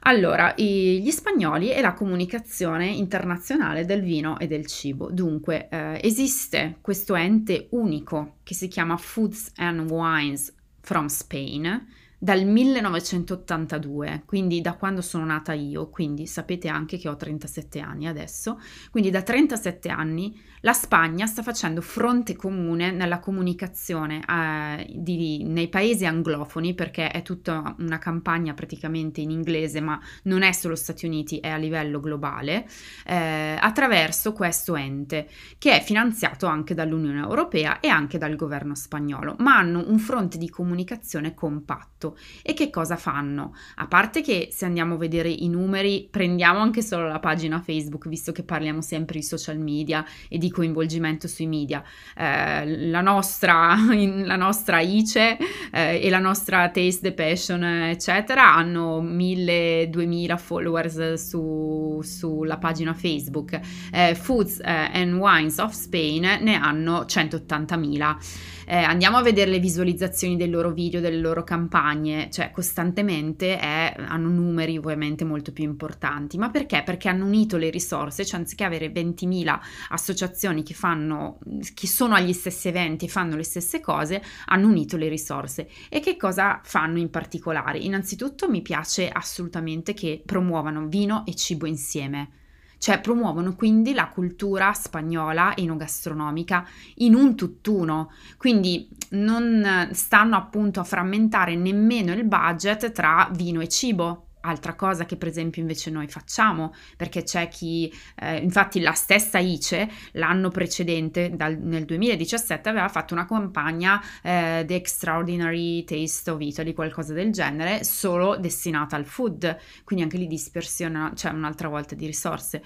Allora, 0.03 0.53
gli 0.57 1.11
spagnoli 1.11 1.71
e 1.71 1.79
la 1.79 1.93
comunicazione 1.93 2.87
internazionale 2.87 3.85
del 3.85 4.01
vino 4.01 4.39
e 4.39 4.47
del 4.47 4.65
cibo. 4.65 5.11
Dunque, 5.11 5.67
eh, 5.69 5.99
esiste 6.01 6.77
questo 6.81 7.13
ente 7.13 7.67
unico 7.71 8.37
che 8.41 8.55
si 8.55 8.67
chiama 8.67 8.97
Foods 8.97 9.51
and 9.57 9.91
Wines 9.91 10.55
from 10.79 11.05
Spain 11.05 11.87
dal 12.17 12.45
1982, 12.45 14.23
quindi 14.25 14.61
da 14.61 14.73
quando 14.73 15.01
sono 15.01 15.25
nata 15.25 15.53
io, 15.53 15.89
quindi 15.89 16.27
sapete 16.27 16.67
anche 16.67 16.97
che 16.97 17.09
ho 17.09 17.15
37 17.15 17.79
anni 17.79 18.07
adesso, 18.07 18.59
quindi 18.91 19.09
da 19.09 19.23
37 19.23 19.89
anni 19.89 20.39
la 20.61 20.73
Spagna 20.73 21.25
sta 21.25 21.41
facendo 21.41 21.81
fronte 21.81 22.35
comune 22.35 22.91
nella 22.91 23.19
comunicazione 23.19 24.21
eh, 24.27 24.87
di, 24.95 25.43
nei 25.43 25.69
paesi 25.69 26.05
anglofoni 26.05 26.75
perché 26.75 27.09
è 27.09 27.23
tutta 27.23 27.75
una 27.79 27.97
campagna 27.97 28.53
praticamente 28.53 29.21
in 29.21 29.31
inglese, 29.31 29.81
ma 29.81 29.99
non 30.23 30.43
è 30.43 30.51
solo 30.51 30.75
Stati 30.75 31.07
Uniti, 31.07 31.39
è 31.39 31.49
a 31.49 31.57
livello 31.57 31.99
globale, 31.99 32.67
eh, 33.05 33.57
attraverso 33.59 34.33
questo 34.33 34.75
ente 34.75 35.27
che 35.57 35.77
è 35.77 35.81
finanziato 35.81 36.45
anche 36.45 36.75
dall'Unione 36.75 37.21
Europea 37.21 37.79
e 37.79 37.87
anche 37.87 38.19
dal 38.19 38.35
governo 38.35 38.75
spagnolo, 38.75 39.35
ma 39.39 39.57
hanno 39.57 39.83
un 39.87 39.97
fronte 39.97 40.37
di 40.37 40.49
comunicazione 40.49 41.33
compatto. 41.33 42.17
E 42.43 42.53
che 42.53 42.69
cosa 42.69 42.97
fanno? 42.97 43.55
A 43.75 43.87
parte 43.87 44.21
che 44.21 44.49
se 44.51 44.65
andiamo 44.65 44.93
a 44.93 44.97
vedere 44.97 45.29
i 45.29 45.49
numeri, 45.49 46.07
prendiamo 46.09 46.59
anche 46.59 46.83
solo 46.83 47.07
la 47.07 47.19
pagina 47.19 47.59
Facebook, 47.61 48.07
visto 48.07 48.31
che 48.31 48.43
parliamo 48.43 48.81
sempre 48.81 49.17
di 49.17 49.25
social 49.25 49.57
media 49.57 50.05
e 50.29 50.37
di 50.37 50.49
coinvolgimento 50.51 51.27
sui 51.27 51.47
media. 51.47 51.83
Eh, 52.15 52.87
la, 52.89 53.01
nostra, 53.01 53.75
la 54.23 54.35
nostra 54.35 54.79
ICE 54.79 55.37
eh, 55.71 55.99
e 56.01 56.09
la 56.09 56.19
nostra 56.19 56.69
Taste 56.69 57.01
the 57.01 57.13
Passion, 57.13 57.63
eccetera, 57.63 58.53
hanno 58.53 59.01
1000-2000 59.01 60.37
followers 60.37 61.13
su, 61.13 61.99
sulla 62.03 62.57
pagina 62.57 62.93
Facebook. 62.93 63.59
Eh, 63.91 64.15
Foods 64.15 64.59
eh, 64.59 64.89
and 64.93 65.13
Wines 65.13 65.57
of 65.57 65.73
Spain 65.73 66.39
ne 66.41 66.55
hanno 66.55 67.05
180.000 67.07 68.59
eh, 68.65 68.77
andiamo 68.77 69.17
a 69.17 69.21
vedere 69.21 69.51
le 69.51 69.59
visualizzazioni 69.59 70.37
dei 70.37 70.49
loro 70.49 70.71
video, 70.71 70.99
delle 70.99 71.19
loro 71.19 71.43
campagne, 71.43 72.29
cioè 72.31 72.51
costantemente 72.51 73.57
è, 73.59 73.95
hanno 73.97 74.29
numeri 74.29 74.77
ovviamente 74.77 75.23
molto 75.23 75.51
più 75.51 75.63
importanti. 75.63 76.37
Ma 76.37 76.49
perché? 76.49 76.83
Perché 76.83 77.09
hanno 77.09 77.25
unito 77.25 77.57
le 77.57 77.69
risorse, 77.69 78.25
cioè 78.25 78.39
anziché 78.39 78.63
avere 78.63 78.91
20.000 78.91 79.59
associazioni 79.89 80.63
che 80.63 80.73
fanno, 80.73 81.39
che 81.73 81.87
sono 81.87 82.15
agli 82.15 82.33
stessi 82.33 82.67
eventi 82.67 83.05
e 83.05 83.09
fanno 83.09 83.35
le 83.35 83.43
stesse 83.43 83.79
cose, 83.79 84.21
hanno 84.45 84.67
unito 84.67 84.97
le 84.97 85.09
risorse. 85.09 85.69
E 85.89 85.99
che 85.99 86.17
cosa 86.17 86.59
fanno 86.63 86.99
in 86.99 87.09
particolare? 87.09 87.79
Innanzitutto 87.79 88.49
mi 88.49 88.61
piace 88.61 89.09
assolutamente 89.09 89.93
che 89.93 90.21
promuovano 90.25 90.87
vino 90.87 91.23
e 91.25 91.35
cibo 91.35 91.65
insieme 91.65 92.39
cioè 92.81 92.99
promuovono 92.99 93.53
quindi 93.53 93.93
la 93.93 94.07
cultura 94.07 94.73
spagnola 94.73 95.55
enogastronomica 95.55 96.67
in 96.95 97.13
un 97.13 97.35
tutt'uno, 97.35 98.09
quindi 98.37 98.89
non 99.11 99.89
stanno 99.91 100.35
appunto 100.35 100.79
a 100.79 100.83
frammentare 100.83 101.55
nemmeno 101.55 102.11
il 102.11 102.23
budget 102.23 102.91
tra 102.91 103.29
vino 103.33 103.61
e 103.61 103.67
cibo, 103.67 104.29
Altra 104.41 104.75
cosa 104.75 105.05
che 105.05 105.17
per 105.17 105.27
esempio 105.27 105.61
invece 105.61 105.89
noi 105.89 106.07
facciamo, 106.07 106.73
perché 106.97 107.23
c'è 107.23 107.47
chi, 107.47 107.91
eh, 108.15 108.37
infatti 108.37 108.79
la 108.79 108.93
stessa 108.93 109.39
ICE 109.39 109.89
l'anno 110.13 110.49
precedente, 110.49 111.29
dal, 111.35 111.57
nel 111.57 111.85
2017, 111.85 112.69
aveva 112.69 112.87
fatto 112.87 113.13
una 113.13 113.25
campagna 113.25 114.01
eh, 114.21 114.63
The 114.65 114.75
Extraordinary 114.75 115.83
Taste 115.83 116.31
of 116.31 116.41
Italy, 116.41 116.73
qualcosa 116.73 117.13
del 117.13 117.31
genere, 117.31 117.83
solo 117.83 118.37
destinata 118.37 118.95
al 118.95 119.05
food, 119.05 119.57
quindi 119.83 120.03
anche 120.03 120.17
lì 120.17 120.27
dispersione, 120.27 121.11
cioè 121.15 121.31
un'altra 121.31 121.67
volta 121.67 121.95
di 121.95 122.05
risorse. 122.05 122.61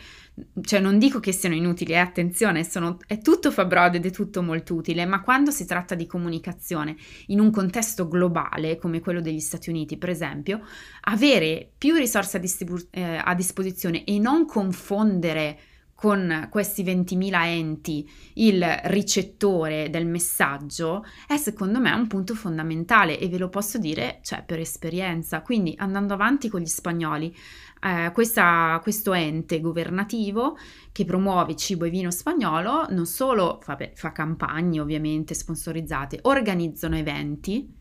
Cioè 0.62 0.80
non 0.82 1.00
dico 1.00 1.22
che 1.22 1.32
siano 1.32 1.56
inutili, 1.56 1.94
eh, 1.94 1.98
attenzione, 1.98 2.66
sono, 2.66 2.98
è 3.08 3.20
tutto 3.20 3.52
fabbrode 3.52 3.98
ed 3.98 4.06
è 4.06 4.12
tutto 4.12 4.42
molto 4.42 4.74
utile, 4.74 5.06
ma 5.06 5.22
quando 5.22 5.50
si 5.52 5.66
tratta 5.66 5.96
di 5.96 6.06
comunicazione 6.06 6.98
in 7.28 7.40
un 7.40 7.52
contesto 7.52 8.08
globale, 8.08 8.78
come 8.78 9.00
quello 9.00 9.22
degli 9.22 9.40
Stati 9.40 9.70
Uniti 9.70 9.98
per 9.98 10.10
esempio, 10.10 10.62
avere 11.02 11.72
più 11.78 11.96
risorse 11.96 12.38
a, 12.38 12.40
distribu- 12.42 12.88
eh, 12.92 13.22
a 13.24 13.34
disposizione 13.34 14.04
e 14.04 14.20
non 14.20 14.46
confondere 14.46 15.58
con 15.96 16.50
questi 16.52 16.84
20.000 16.84 17.46
enti 17.46 18.08
il 18.34 18.64
ricettore 18.84 19.90
del 19.90 20.06
messaggio 20.06 21.06
è 21.26 21.38
secondo 21.38 21.80
me 21.80 21.92
un 21.92 22.08
punto 22.08 22.36
fondamentale 22.36 23.18
e 23.18 23.30
ve 23.30 23.38
lo 23.38 23.48
posso 23.48 23.78
dire 23.78 24.20
cioè, 24.22 24.44
per 24.44 24.60
esperienza. 24.60 25.42
Quindi 25.42 25.74
andando 25.78 26.14
avanti 26.14 26.50
con 26.50 26.60
gli 26.60 26.68
spagnoli, 26.68 27.34
eh, 27.86 28.12
questa, 28.14 28.80
questo 28.82 29.14
ente 29.14 29.62
governativo 29.62 30.58
che 30.92 31.06
promuove 31.06 31.56
cibo 31.56 31.86
e 31.86 31.92
vino 31.92 32.10
spagnolo 32.10 32.88
non 32.90 33.06
solo 33.06 33.60
fa, 33.62 33.78
fa 33.94 34.12
campagne 34.12 34.80
ovviamente 34.80 35.36
sponsorizzate, 35.36 36.18
organizzano 36.24 36.98
eventi 36.98 37.72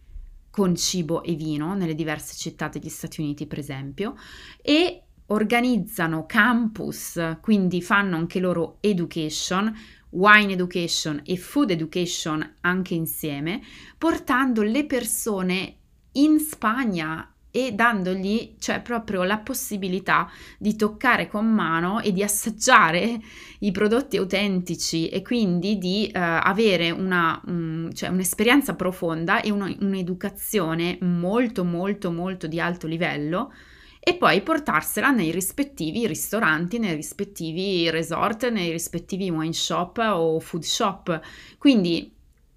con 0.51 0.77
cibo 0.77 1.23
e 1.23 1.33
vino 1.35 1.75
nelle 1.75 1.95
diverse 1.95 2.37
città 2.37 2.69
degli 2.69 2.91
Stati 2.91 3.23
Uniti, 3.23 3.47
per 3.47 3.59
esempio, 3.59 4.15
e 4.61 5.05
organizzano 5.29 6.27
campus, 6.27 7.39
quindi 7.41 7.81
fanno 7.81 8.17
anche 8.17 8.41
loro 8.41 8.77
education, 8.81 9.75
wine 10.11 10.53
education 10.53 11.23
e 11.25 11.39
food 11.39 11.71
education 11.71 12.57
anche 12.61 12.93
insieme, 12.93 13.63
portando 13.97 14.63
le 14.63 14.85
persone 14.85 15.77
in 16.13 16.39
Spagna 16.39 17.34
e 17.57 17.71
dandogli 17.71 18.57
cioè 18.59 18.83
proprio 18.83 19.23
la 19.23 19.39
possibilità 19.39 20.29
di 20.59 20.75
toccare 20.75 21.29
con 21.29 21.47
mano 21.47 22.01
e 22.01 22.11
di 22.11 22.21
assaggiare 22.25 23.21
i 23.61 23.71
prodotti 23.71 24.17
autentici 24.17 25.09
e 25.09 25.23
quindi 25.23 25.79
di 25.79 26.11
uh, 26.13 26.19
avere 26.19 26.91
una, 26.91 27.41
um, 27.47 27.93
cioè 27.93 28.09
un'esperienza 28.09 28.75
profonda 28.75 29.41
e 29.41 29.53
una, 29.53 29.73
un'educazione 29.79 30.99
molto 31.03 31.63
molto 31.63 32.11
molto 32.11 32.49
di 32.49 32.59
alto 32.59 32.89
livello 32.89 33.53
e 34.01 34.17
poi 34.17 34.43
portarsela 34.43 35.13
nei 35.13 35.31
rispettivi 35.31 36.09
ristoranti, 36.09 36.81
nei 36.81 36.97
rispettivi 36.97 37.89
resort, 37.89 38.51
nei 38.51 38.73
rispettivi 38.73 39.31
wine 39.31 39.53
shop 39.53 39.99
o 39.99 40.41
food 40.41 40.65
shop. 40.65 41.21
Quindi 41.57 42.13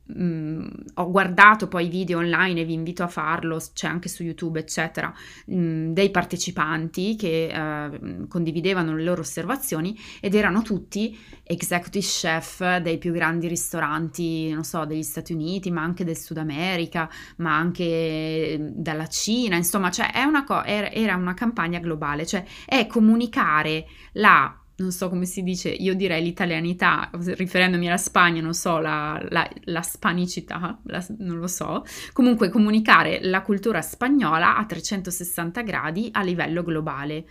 Mm, 0.09 0.67
ho 0.95 1.11
guardato 1.11 1.67
poi 1.67 1.89
video 1.89 2.19
online 2.19 2.61
e 2.61 2.65
vi 2.65 2.73
invito 2.73 3.03
a 3.03 3.07
farlo, 3.07 3.61
c'è 3.73 3.87
anche 3.87 4.07
su 4.07 4.23
YouTube, 4.23 4.59
eccetera, 4.59 5.13
mm, 5.51 5.91
dei 5.91 6.09
partecipanti 6.11 7.15
che 7.17 7.51
uh, 7.53 8.27
condividevano 8.27 8.95
le 8.95 9.03
loro 9.03 9.21
osservazioni 9.21 9.97
ed 10.21 10.33
erano 10.33 10.61
tutti 10.61 11.17
executive 11.43 12.05
chef 12.05 12.77
dei 12.77 12.97
più 12.97 13.11
grandi 13.11 13.47
ristoranti, 13.47 14.49
non 14.51 14.63
so, 14.63 14.85
degli 14.85 15.03
Stati 15.03 15.33
Uniti, 15.33 15.71
ma 15.71 15.81
anche 15.81 16.05
del 16.05 16.17
Sud 16.17 16.37
America, 16.37 17.09
ma 17.37 17.57
anche 17.57 18.57
dalla 18.75 19.07
Cina, 19.07 19.57
insomma, 19.57 19.91
cioè 19.91 20.09
una 20.25 20.43
co- 20.45 20.63
era 20.63 21.15
una 21.15 21.33
campagna 21.33 21.79
globale, 21.79 22.25
cioè 22.25 22.45
è 22.65 22.87
comunicare 22.87 23.85
la 24.13 24.61
non 24.77 24.91
so 24.91 25.09
come 25.09 25.25
si 25.25 25.41
dice, 25.41 25.69
io 25.69 25.95
direi 25.95 26.23
l'italianità, 26.23 27.09
riferendomi 27.11 27.87
alla 27.87 27.97
Spagna, 27.97 28.41
non 28.41 28.53
so, 28.53 28.77
la, 28.77 29.19
la, 29.29 29.49
la 29.63 29.81
spanicità, 29.81 30.79
la, 30.83 31.03
non 31.17 31.39
lo 31.39 31.47
so, 31.47 31.83
comunque 32.13 32.49
comunicare 32.49 33.19
la 33.23 33.41
cultura 33.41 33.81
spagnola 33.81 34.55
a 34.55 34.65
360 34.65 35.61
gradi 35.61 36.09
a 36.11 36.21
livello 36.21 36.63
globale. 36.63 37.25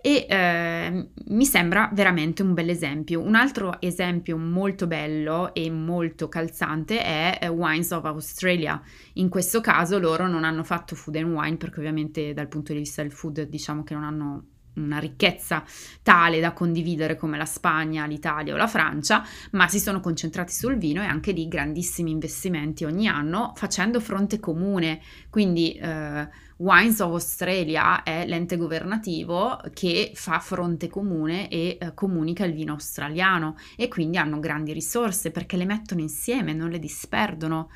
E 0.00 0.26
eh, 0.28 1.08
mi 1.28 1.46
sembra 1.46 1.88
veramente 1.94 2.42
un 2.42 2.52
bel 2.52 2.68
esempio. 2.68 3.22
Un 3.22 3.34
altro 3.34 3.80
esempio 3.80 4.36
molto 4.36 4.86
bello 4.86 5.54
e 5.54 5.70
molto 5.70 6.28
calzante 6.28 7.02
è 7.02 7.38
eh, 7.40 7.48
Wines 7.48 7.90
of 7.90 8.04
Australia. 8.04 8.80
In 9.14 9.30
questo 9.30 9.62
caso 9.62 9.98
loro 9.98 10.28
non 10.28 10.44
hanno 10.44 10.62
fatto 10.62 10.94
food 10.94 11.16
and 11.16 11.32
wine 11.32 11.56
perché 11.56 11.78
ovviamente 11.78 12.34
dal 12.34 12.48
punto 12.48 12.74
di 12.74 12.80
vista 12.80 13.00
del 13.00 13.12
food 13.12 13.48
diciamo 13.48 13.82
che 13.82 13.94
non 13.94 14.04
hanno 14.04 14.44
una 14.74 14.98
ricchezza 14.98 15.64
tale 16.02 16.40
da 16.40 16.52
condividere 16.52 17.16
come 17.16 17.36
la 17.36 17.44
Spagna, 17.44 18.06
l'Italia 18.06 18.54
o 18.54 18.56
la 18.56 18.66
Francia, 18.66 19.24
ma 19.52 19.68
si 19.68 19.78
sono 19.78 20.00
concentrati 20.00 20.52
sul 20.52 20.76
vino 20.76 21.02
e 21.02 21.06
anche 21.06 21.32
lì 21.32 21.48
grandissimi 21.48 22.10
investimenti 22.10 22.84
ogni 22.84 23.08
anno 23.08 23.52
facendo 23.56 24.00
fronte 24.00 24.40
comune. 24.40 25.00
Quindi 25.30 25.72
eh, 25.74 26.28
Wines 26.56 27.00
of 27.00 27.12
Australia 27.12 28.02
è 28.02 28.24
l'ente 28.26 28.56
governativo 28.56 29.60
che 29.72 30.12
fa 30.14 30.38
fronte 30.38 30.88
comune 30.88 31.48
e 31.48 31.76
eh, 31.80 31.94
comunica 31.94 32.44
il 32.44 32.52
vino 32.52 32.72
australiano 32.72 33.56
e 33.76 33.88
quindi 33.88 34.18
hanno 34.18 34.38
grandi 34.38 34.72
risorse 34.72 35.30
perché 35.30 35.56
le 35.56 35.64
mettono 35.64 36.00
insieme, 36.00 36.52
non 36.52 36.70
le 36.70 36.78
disperdono. 36.78 37.70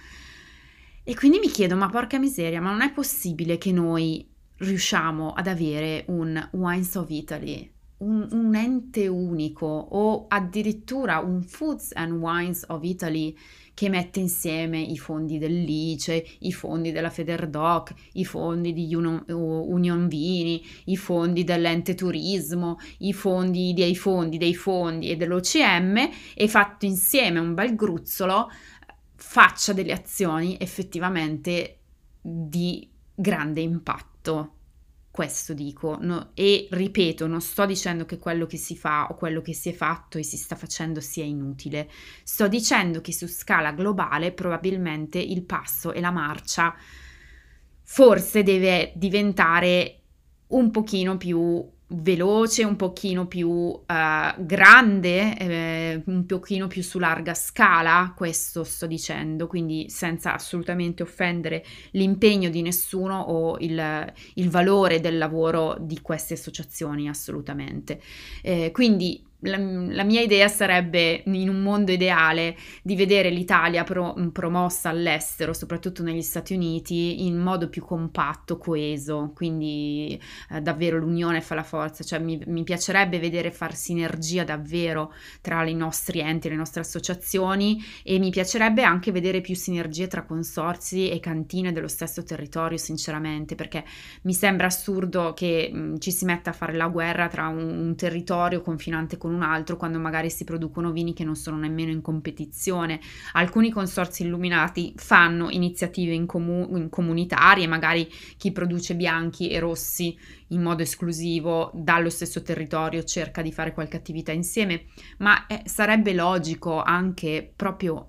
E 1.03 1.15
quindi 1.15 1.39
mi 1.39 1.49
chiedo, 1.49 1.75
ma 1.75 1.89
porca 1.89 2.19
miseria, 2.19 2.61
ma 2.61 2.71
non 2.71 2.83
è 2.83 2.93
possibile 2.93 3.57
che 3.57 3.73
noi 3.73 4.29
riusciamo 4.59 5.33
ad 5.33 5.47
avere 5.47 6.05
un 6.09 6.49
Wines 6.53 6.95
of 6.95 7.11
Italy, 7.11 7.71
un, 7.99 8.29
un, 8.31 8.55
ente 8.55 9.09
unico 9.09 9.67
o 9.67 10.27
addirittura 10.29 11.19
un 11.19 11.43
Foods 11.43 11.93
and 11.95 12.13
Wines 12.13 12.65
of 12.69 12.83
Italy 12.83 13.37
che 13.75 13.89
mette 13.89 14.19
insieme 14.19 14.81
i 14.81 14.99
fondi 14.99 15.39
dell'ICE, 15.39 16.25
i 16.41 16.53
fondi 16.53 16.91
della 16.91 17.11
Federdoc, 17.11 17.95
i 18.15 18.25
fondi 18.25 18.73
di 18.73 18.93
Union, 18.93 19.25
Union 19.29 20.09
Vini, 20.09 20.65
i 20.87 20.97
fondi 20.97 21.45
dell'ente 21.45 21.95
turismo, 21.95 22.79
i 22.99 23.13
fondi 23.13 23.73
dei 23.75 23.95
fondi 23.95 24.37
dei 24.37 24.55
fondi 24.55 25.11
e 25.11 25.17
dell'OCM 25.17 26.11
e 26.35 26.49
fatto 26.49 26.87
insieme 26.87 27.39
un 27.39 27.55
bel 27.55 27.77
gruzzolo 27.77 28.49
faccia 29.15 29.73
delle 29.73 29.93
azioni 29.93 30.57
effettivamente 30.59 31.79
di 32.21 32.89
grande 33.15 33.61
impatto. 33.61 34.18
Questo 35.11 35.53
dico, 35.53 35.99
no, 36.01 36.31
e 36.35 36.69
ripeto, 36.71 37.27
non 37.27 37.41
sto 37.41 37.67
dicendo 37.67 38.05
che 38.05 38.19
quello 38.19 38.47
che 38.47 38.57
si 38.57 38.77
fa 38.77 39.09
o 39.11 39.15
quello 39.15 39.41
che 39.41 39.53
si 39.53 39.69
è 39.71 39.73
fatto 39.73 40.17
e 40.17 40.23
si 40.23 40.37
sta 40.37 40.55
facendo 40.55 41.01
sia 41.01 41.25
inutile, 41.25 41.91
sto 42.23 42.47
dicendo 42.47 43.01
che 43.01 43.13
su 43.13 43.27
scala 43.27 43.73
globale 43.73 44.31
probabilmente 44.33 45.19
il 45.19 45.43
passo 45.43 45.93
e 45.93 46.01
la 46.01 46.13
marcia 46.13 46.73
forse 47.83 48.43
deve 48.43 48.93
diventare 48.95 50.03
un 50.49 50.71
pochino 50.71 51.17
più 51.17 51.69
veloce, 51.89 52.65
un 52.65 52.77
pochino 52.77 53.27
più 53.27 53.49
uh, 53.49 53.83
grande, 54.39 55.37
eh, 55.39 56.03
un 56.07 56.27
pochino 56.27 56.67
più 56.67 56.83
su 56.83 56.99
larga 56.99 57.35
scala, 57.35 58.13
questo 58.17 58.63
sto 58.65 58.87
dicendo, 58.87 59.47
quindi 59.47 59.89
senza 59.89 60.35
assolutamente 60.35 61.03
offendere 61.03 61.65
l'impegno 61.93 62.51
di 62.51 62.61
nessuno 62.61 63.19
o 63.19 63.57
il, 63.61 64.13
il 64.35 64.51
valore 64.51 65.01
del 65.01 65.17
lavoro 65.17 65.77
di 65.81 66.01
queste 66.03 66.35
associazioni, 66.35 67.09
assolutamente. 67.09 68.01
Eh, 68.43 68.71
quindi 68.73 69.25
la, 69.41 69.57
la, 69.57 70.03
mia 70.03 70.21
idea 70.21 70.49
sarebbe, 70.49 71.23
in 71.27 71.49
un 71.49 71.61
mondo 71.61 71.93
ideale, 71.93 72.57
di 72.83 72.97
vedere 72.97 73.31
l'Italia 73.31 73.85
pro, 73.85 74.15
promossa 74.33 74.89
all'estero, 74.89 75.53
soprattutto 75.53 76.03
negli 76.03 76.23
Stati 76.23 76.55
Uniti, 76.55 77.25
in 77.25 77.39
modo 77.39 77.69
più 77.69 77.85
compatto, 77.85 78.59
coeso, 78.59 79.31
quindi 79.35 80.21
eh, 80.51 80.61
davvero 80.61 80.99
l'unione 80.99 81.41
fa 81.41 81.55
la 81.55 81.63
forza, 81.63 82.03
cioè 82.03 82.19
mi, 82.19 82.43
mi, 82.47 82.65
piacerebbe 82.65 83.21
vedere 83.21 83.53
far 83.53 83.77
sinergia 83.77 84.43
davvero 84.43 85.13
tra 85.41 85.65
i 85.65 85.75
nostri 85.75 86.21
enti, 86.21 86.49
le 86.49 86.57
nostre 86.57 86.81
associazioni 86.81 87.81
e 88.03 88.19
mi 88.19 88.31
piacerebbe 88.31 88.83
anche 88.83 89.13
vedere 89.13 89.41
più 89.41 89.55
sinergie 89.55 90.09
tra 90.09 90.25
consorzi 90.25 91.11
e 91.11 91.21
cantine 91.21 91.73
dello 91.73 91.89
stesso 91.89 92.25
territorio, 92.25 92.77
sinceramente, 92.77 93.55
perché 93.55 93.85
mi 94.23 94.35
sembra 94.35 94.67
assurdo 94.67 95.33
che 95.33 95.71
mh, 95.73 95.99
ci 95.99 96.11
si 96.11 96.25
metta 96.25 96.51
a 96.51 96.53
fare 96.53 96.75
la 96.75 96.89
guerra 96.89 97.29
tra 97.29 97.47
un, 97.47 97.79
un 97.79 97.95
territorio 97.95 98.61
confinante 98.61 99.17
con 99.17 99.28
con 99.29 99.35
un 99.35 99.43
altro 99.43 99.77
quando 99.77 99.99
magari 99.99 100.31
si 100.31 100.45
producono 100.45 100.91
vini 100.91 101.13
che 101.13 101.23
non 101.23 101.37
sono 101.37 101.59
nemmeno 101.59 101.91
in 101.91 102.01
competizione. 102.01 102.99
Alcuni 103.33 103.71
consorzi 103.71 104.23
illuminati 104.23 104.95
fanno 104.97 105.51
iniziative 105.51 106.15
in, 106.15 106.25
comu- 106.25 106.75
in 106.75 106.89
comunitarie, 106.89 107.67
magari 107.67 108.09
chi 108.39 108.53
produce 108.53 108.97
bianchi 108.97 109.51
e 109.51 109.59
rossi 109.59 110.17
in 110.49 110.63
modo 110.63 110.83
esclusivo 110.83 111.71
dallo 111.75 112.09
stesso 112.09 112.43
territorio 112.43 113.05
cerca 113.05 113.43
di 113.43 113.53
fare 113.53 113.75
qualche 113.75 113.99
attività 113.99 114.33
insieme, 114.33 114.87
ma 115.19 115.47
eh, 115.47 115.63
sarebbe 115.67 116.15
logico 116.15 116.83
anche 116.83 117.53
proprio 117.55 118.07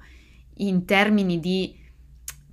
in 0.62 0.86
termini 0.86 1.40
di 1.40 1.76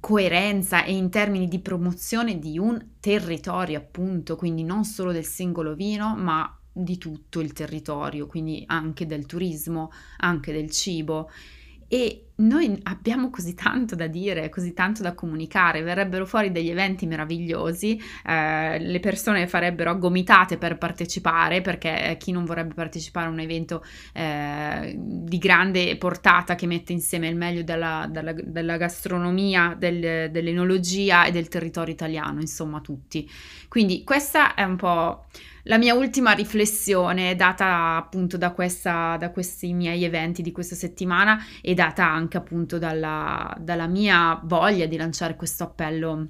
coerenza 0.01 0.85
e 0.85 0.93
in 0.93 1.09
termini 1.09 1.47
di 1.47 1.61
promozione 1.61 2.39
di 2.39 2.59
un 2.59 2.95
territorio, 2.99 3.79
appunto, 3.79 4.35
quindi 4.35 4.65
non 4.65 4.85
solo 4.85 5.13
del 5.13 5.25
singolo 5.25 5.75
vino, 5.75 6.17
ma 6.17 6.51
di 6.77 6.99
tutto 6.99 7.41
il 7.41 7.53
territorio, 7.53 8.27
quindi 8.27 8.65
anche 8.67 9.07
del 9.07 9.25
turismo, 9.25 9.91
anche 10.19 10.53
del 10.53 10.71
cibo 10.71 11.31
e 11.89 12.23
noi 12.39 12.79
abbiamo 12.83 13.31
così 13.31 13.55
tanto 13.55 13.95
da 13.95 14.09
dire, 14.09 14.49
così 14.49 14.75
tanto 14.75 15.03
da 15.03 15.15
comunicare, 15.15 15.83
verrebbero 15.83 16.27
fuori 16.27 16.51
degli 16.51 16.69
eventi 16.69 17.07
meravigliosi, 17.07 17.99
eh, 18.27 18.79
le 18.79 19.01
persone 19.01 19.47
farebbero 19.47 19.97
gomitate 19.97 20.59
per 20.59 20.79
partecipare, 20.79 21.61
perché 21.61 22.17
chi 22.19 22.33
non 22.33 22.45
vorrebbe 22.45 22.75
partecipare 22.75 23.27
a 23.27 23.31
un 23.31 23.39
evento 23.39 23.85
eh, 24.13 24.95
di 24.99 25.39
grande 25.39 25.97
portata 25.97 26.57
che 26.57 26.67
mette 26.67 26.93
insieme 26.93 27.29
il 27.29 27.37
meglio 27.37 27.63
della, 27.63 28.07
della, 28.11 28.33
della 28.33 28.77
gastronomia, 28.77 29.75
del, 29.79 30.31
dell'enologia 30.31 31.25
e 31.25 31.31
del 31.31 31.49
territorio 31.49 31.95
italiano, 31.95 32.41
insomma 32.41 32.81
tutti. 32.81 33.31
Quindi 33.69 34.03
questa 34.03 34.55
è 34.55 34.65
un 34.65 34.77
po' 34.77 35.27
la 35.67 35.79
mia 35.79 35.95
ultima 35.95 36.33
riflessione 36.33 37.35
data 37.37 37.97
appunto 37.97 38.37
da, 38.37 38.53
questa, 38.53 39.17
da 39.19 39.31
questi 39.31 39.73
miei 39.73 40.05
eventi 40.05 40.43
di 40.43 40.53
questa 40.53 40.75
settimana 40.75 41.39
e 41.61 41.75
data 41.75 42.07
anche 42.09 42.37
appunto 42.37 42.79
dalla, 42.79 43.55
dalla 43.59 43.87
mia 43.87 44.41
voglia 44.45 44.87
di 44.87 44.97
lanciare 44.97 45.37
questo 45.37 45.65
appello 45.65 46.29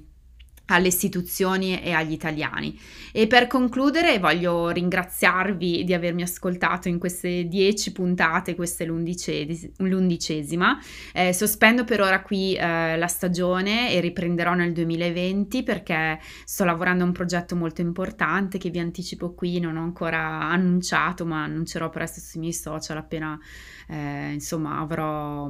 alle 0.67 0.87
istituzioni 0.87 1.81
e 1.81 1.91
agli 1.91 2.11
italiani. 2.11 2.77
E 3.11 3.27
per 3.27 3.47
concludere 3.47 4.19
voglio 4.19 4.69
ringraziarvi 4.69 5.83
di 5.83 5.93
avermi 5.93 6.21
ascoltato 6.21 6.87
in 6.87 6.99
queste 6.99 7.47
dieci 7.47 7.91
puntate, 7.91 8.55
questa 8.55 8.83
è 8.83 8.87
l'undicesima. 8.87 10.79
Eh, 11.13 11.33
sospendo 11.33 11.83
per 11.83 12.01
ora 12.01 12.21
qui 12.21 12.55
eh, 12.55 12.97
la 12.97 13.07
stagione 13.07 13.91
e 13.91 13.99
riprenderò 13.99 14.53
nel 14.53 14.73
2020 14.73 15.63
perché 15.63 16.19
sto 16.45 16.63
lavorando 16.63 17.03
a 17.03 17.07
un 17.07 17.13
progetto 17.13 17.55
molto 17.55 17.81
importante 17.81 18.57
che 18.57 18.69
vi 18.69 18.79
anticipo 18.79 19.33
qui, 19.33 19.59
non 19.59 19.77
ho 19.77 19.83
ancora 19.83 20.19
annunciato 20.49 21.25
ma 21.25 21.43
annuncerò 21.43 21.89
presto 21.89 22.19
sui 22.19 22.39
miei 22.41 22.53
social 22.53 22.97
appena 22.97 23.39
eh, 23.87 24.33
insomma 24.33 24.79
avrò, 24.79 25.49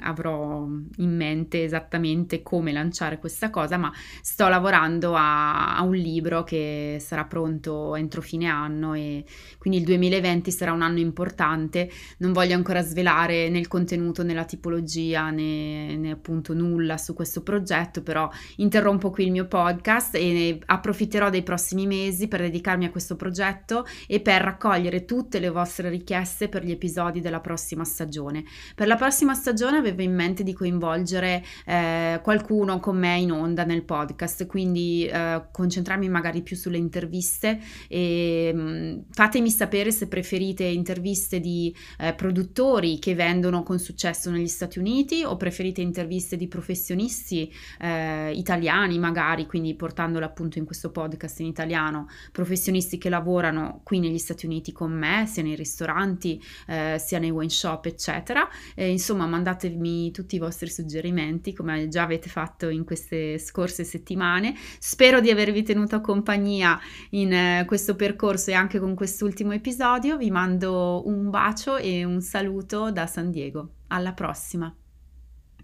avrò 0.00 0.66
in 0.96 1.16
mente 1.16 1.62
esattamente 1.62 2.42
come 2.42 2.72
lanciare 2.72 3.18
questa 3.18 3.50
cosa, 3.50 3.76
ma 3.76 3.92
sto 4.32 4.46
lavorando 4.46 5.16
a, 5.16 5.76
a, 5.76 5.82
un 5.82 5.96
libro 5.96 6.44
che 6.44 6.98
sarà 7.00 7.24
pronto 7.24 7.96
entro 7.96 8.22
fine 8.22 8.46
anno 8.46 8.94
e 8.94 9.24
quindi 9.58 9.80
il 9.80 9.84
2020 9.84 10.52
sarà 10.52 10.70
un 10.70 10.82
anno 10.82 11.00
importante. 11.00 11.90
Non 12.18 12.32
voglio 12.32 12.54
ancora 12.54 12.80
svelare 12.80 13.48
né 13.48 13.58
il 13.58 13.66
contenuto 13.66 14.22
né 14.22 14.32
la 14.32 14.44
tipologia 14.44 15.30
né, 15.30 15.96
né 15.96 16.12
appunto 16.12 16.54
nulla 16.54 16.96
su 16.96 17.12
questo 17.12 17.42
progetto, 17.42 18.04
però 18.04 18.30
interrompo 18.58 19.10
qui 19.10 19.24
il 19.24 19.32
mio 19.32 19.48
podcast 19.48 20.14
e 20.14 20.60
approfitterò 20.64 21.28
dei 21.28 21.42
prossimi 21.42 21.88
mesi 21.88 22.28
per 22.28 22.40
dedicarmi 22.40 22.84
a 22.84 22.90
questo 22.92 23.16
progetto 23.16 23.84
e 24.06 24.20
per 24.20 24.42
raccogliere 24.42 25.06
tutte 25.06 25.40
le 25.40 25.50
vostre 25.50 25.88
richieste 25.88 26.48
per 26.48 26.64
gli 26.64 26.70
episodi 26.70 27.20
della 27.20 27.40
prossima 27.40 27.82
stagione. 27.82 28.44
Per 28.76 28.86
la 28.86 28.94
prossima 28.94 29.34
stagione 29.34 29.78
avevo 29.78 30.02
in 30.02 30.14
mente 30.14 30.44
di 30.44 30.52
coinvolgere 30.52 31.44
eh, 31.66 32.20
qualcuno 32.22 32.78
con 32.78 32.96
me 32.96 33.18
in 33.18 33.32
onda 33.32 33.64
nel 33.64 33.82
podcast 33.82 34.18
podcast, 34.20 34.46
quindi 34.46 35.06
eh, 35.06 35.42
concentrarmi 35.50 36.08
magari 36.08 36.42
più 36.42 36.56
sulle 36.56 36.76
interviste 36.76 37.58
e 37.88 38.52
mh, 38.54 38.60
mm, 38.60 38.98
fatemi 39.10 39.50
sapere 39.50 39.90
se 39.90 40.08
preferite 40.08 40.64
interviste 40.64 41.40
di 41.40 41.74
eh, 41.98 42.12
produttori 42.14 42.98
che 42.98 43.14
vendono 43.14 43.62
con 43.62 43.78
successo 43.78 44.30
negli 44.30 44.48
Stati 44.48 44.78
Uniti 44.78 45.24
o 45.24 45.36
preferite 45.36 45.80
interviste 45.80 46.36
di 46.36 46.48
professionisti 46.48 47.50
eh, 47.80 48.32
italiani 48.32 48.98
magari, 48.98 49.46
quindi 49.46 49.74
portandole 49.74 50.26
appunto 50.26 50.58
in 50.58 50.66
questo 50.66 50.90
podcast 50.90 51.40
in 51.40 51.46
italiano, 51.46 52.08
professionisti 52.32 52.98
che 52.98 53.08
lavorano 53.08 53.80
qui 53.84 54.00
negli 54.00 54.18
Stati 54.18 54.44
Uniti 54.46 54.72
con 54.72 54.92
me, 54.92 55.24
sia 55.26 55.42
nei 55.42 55.54
ristoranti, 55.54 56.42
eh, 56.66 56.96
sia 56.98 57.18
nei 57.18 57.30
wine 57.30 57.48
shop, 57.48 57.86
eccetera. 57.86 58.48
insomma, 58.76 59.26
mandatemi 59.26 60.10
tutti 60.10 60.34
i 60.36 60.38
vostri 60.38 60.68
suggerimenti 60.68 61.52
come 61.52 61.88
già 61.88 62.02
avete 62.02 62.28
fatto 62.28 62.68
in 62.68 62.84
queste 62.84 63.38
scorse 63.38 63.84
settimane 63.84 64.09
settimane. 64.10 64.54
Spero 64.78 65.20
di 65.20 65.30
avervi 65.30 65.62
tenuto 65.62 66.00
compagnia 66.00 66.78
in 67.10 67.32
eh, 67.32 67.64
questo 67.66 67.94
percorso 67.94 68.50
e 68.50 68.54
anche 68.54 68.78
con 68.78 68.94
quest'ultimo 68.94 69.52
episodio. 69.52 70.16
Vi 70.16 70.30
mando 70.30 71.06
un 71.06 71.30
bacio 71.30 71.76
e 71.76 72.04
un 72.04 72.20
saluto 72.20 72.90
da 72.90 73.06
San 73.06 73.30
Diego. 73.30 73.74
Alla 73.88 74.12
prossima! 74.12 74.74